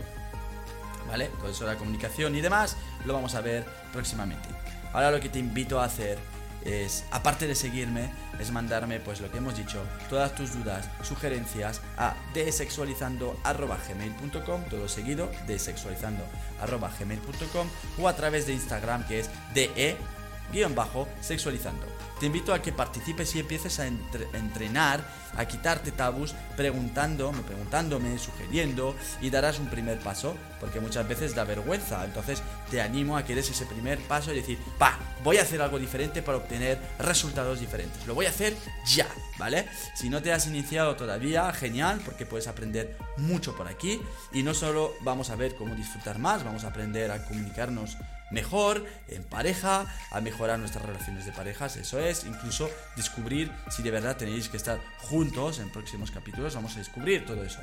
[1.06, 1.28] ¿Vale?
[1.40, 4.48] Con eso la comunicación y demás lo vamos a ver próximamente.
[4.92, 6.18] Ahora lo que te invito a hacer
[6.64, 11.82] es, aparte de seguirme, es mandarme, pues lo que hemos dicho, todas tus dudas, sugerencias
[11.96, 17.68] a desexualizando.gmail.com, todo seguido, desexualizando.gmail.com
[18.00, 21.86] o a través de Instagram que es de-sexualizando.
[22.24, 25.06] Te invito a que participes y empieces a entrenar,
[25.36, 31.44] a quitarte tabús, preguntándome, preguntándome, sugiriendo y darás un primer paso, porque muchas veces da
[31.44, 32.02] vergüenza.
[32.02, 35.60] Entonces te animo a que des ese primer paso y decir, pa, voy a hacer
[35.60, 38.06] algo diferente para obtener resultados diferentes.
[38.06, 38.56] Lo voy a hacer
[38.86, 39.06] ya,
[39.36, 39.68] ¿vale?
[39.94, 44.00] Si no te has iniciado todavía, genial, porque puedes aprender mucho por aquí
[44.32, 47.98] y no solo vamos a ver cómo disfrutar más, vamos a aprender a comunicarnos
[48.34, 53.90] mejor en pareja, a mejorar nuestras relaciones de parejas, eso es, incluso descubrir si de
[53.90, 57.60] verdad tenéis que estar juntos en próximos capítulos, vamos a descubrir todo eso.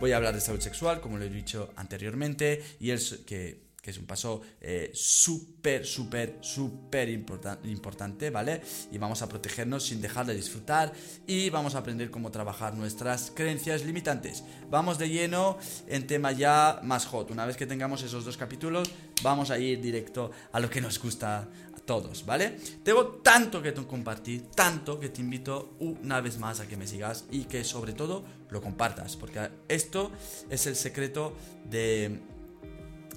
[0.00, 3.90] Voy a hablar de salud sexual, como lo he dicho anteriormente, y es que que
[3.90, 8.62] es un paso eh, súper, súper, súper importante, ¿vale?
[8.90, 10.90] Y vamos a protegernos sin dejar de disfrutar
[11.26, 14.42] y vamos a aprender cómo trabajar nuestras creencias limitantes.
[14.70, 17.30] Vamos de lleno en tema ya más hot.
[17.30, 18.90] Una vez que tengamos esos dos capítulos,
[19.22, 21.40] vamos a ir directo a lo que nos gusta
[21.76, 22.56] a todos, ¿vale?
[22.82, 27.26] Tengo tanto que compartir, tanto que te invito una vez más a que me sigas
[27.30, 30.10] y que sobre todo lo compartas, porque esto
[30.48, 31.34] es el secreto
[31.68, 32.32] de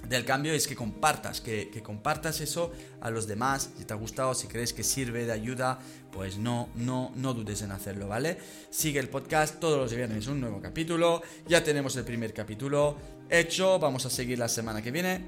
[0.08, 3.70] del cambio es que compartas, que, compartas eso a los demás.
[3.76, 5.78] Si te ha gustado, si crees que sirve de ayuda,
[6.10, 8.38] pues no, no, no dudes en hacerlo, ¿vale?
[8.70, 11.22] Sigue el podcast todos los viernes, un nuevo capítulo.
[11.46, 12.96] Ya tenemos el primer capítulo
[13.28, 15.20] hecho, vamos a seguir la semana que viene.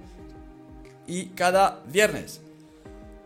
[1.07, 2.41] Y cada viernes.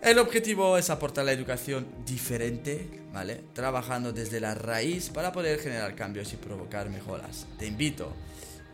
[0.03, 3.43] El objetivo es aportar la educación diferente, ¿vale?
[3.55, 7.47] Trabajando desde la raíz para poder generar cambios y provocar mejoras.
[7.59, 8.13] Te invito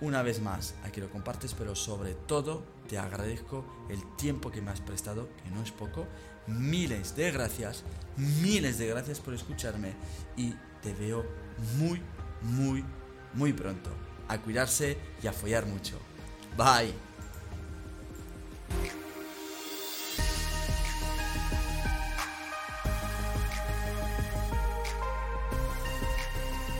[0.01, 4.70] una vez más aquí lo compartes, pero sobre todo te agradezco el tiempo que me
[4.70, 6.07] has prestado, que no es poco.
[6.46, 7.84] Miles de gracias,
[8.16, 9.92] miles de gracias por escucharme
[10.36, 11.24] y te veo
[11.76, 12.01] muy,
[12.42, 12.84] muy,
[13.34, 13.90] muy pronto.
[14.28, 15.98] A cuidarse y a follar mucho.
[16.57, 16.94] Bye.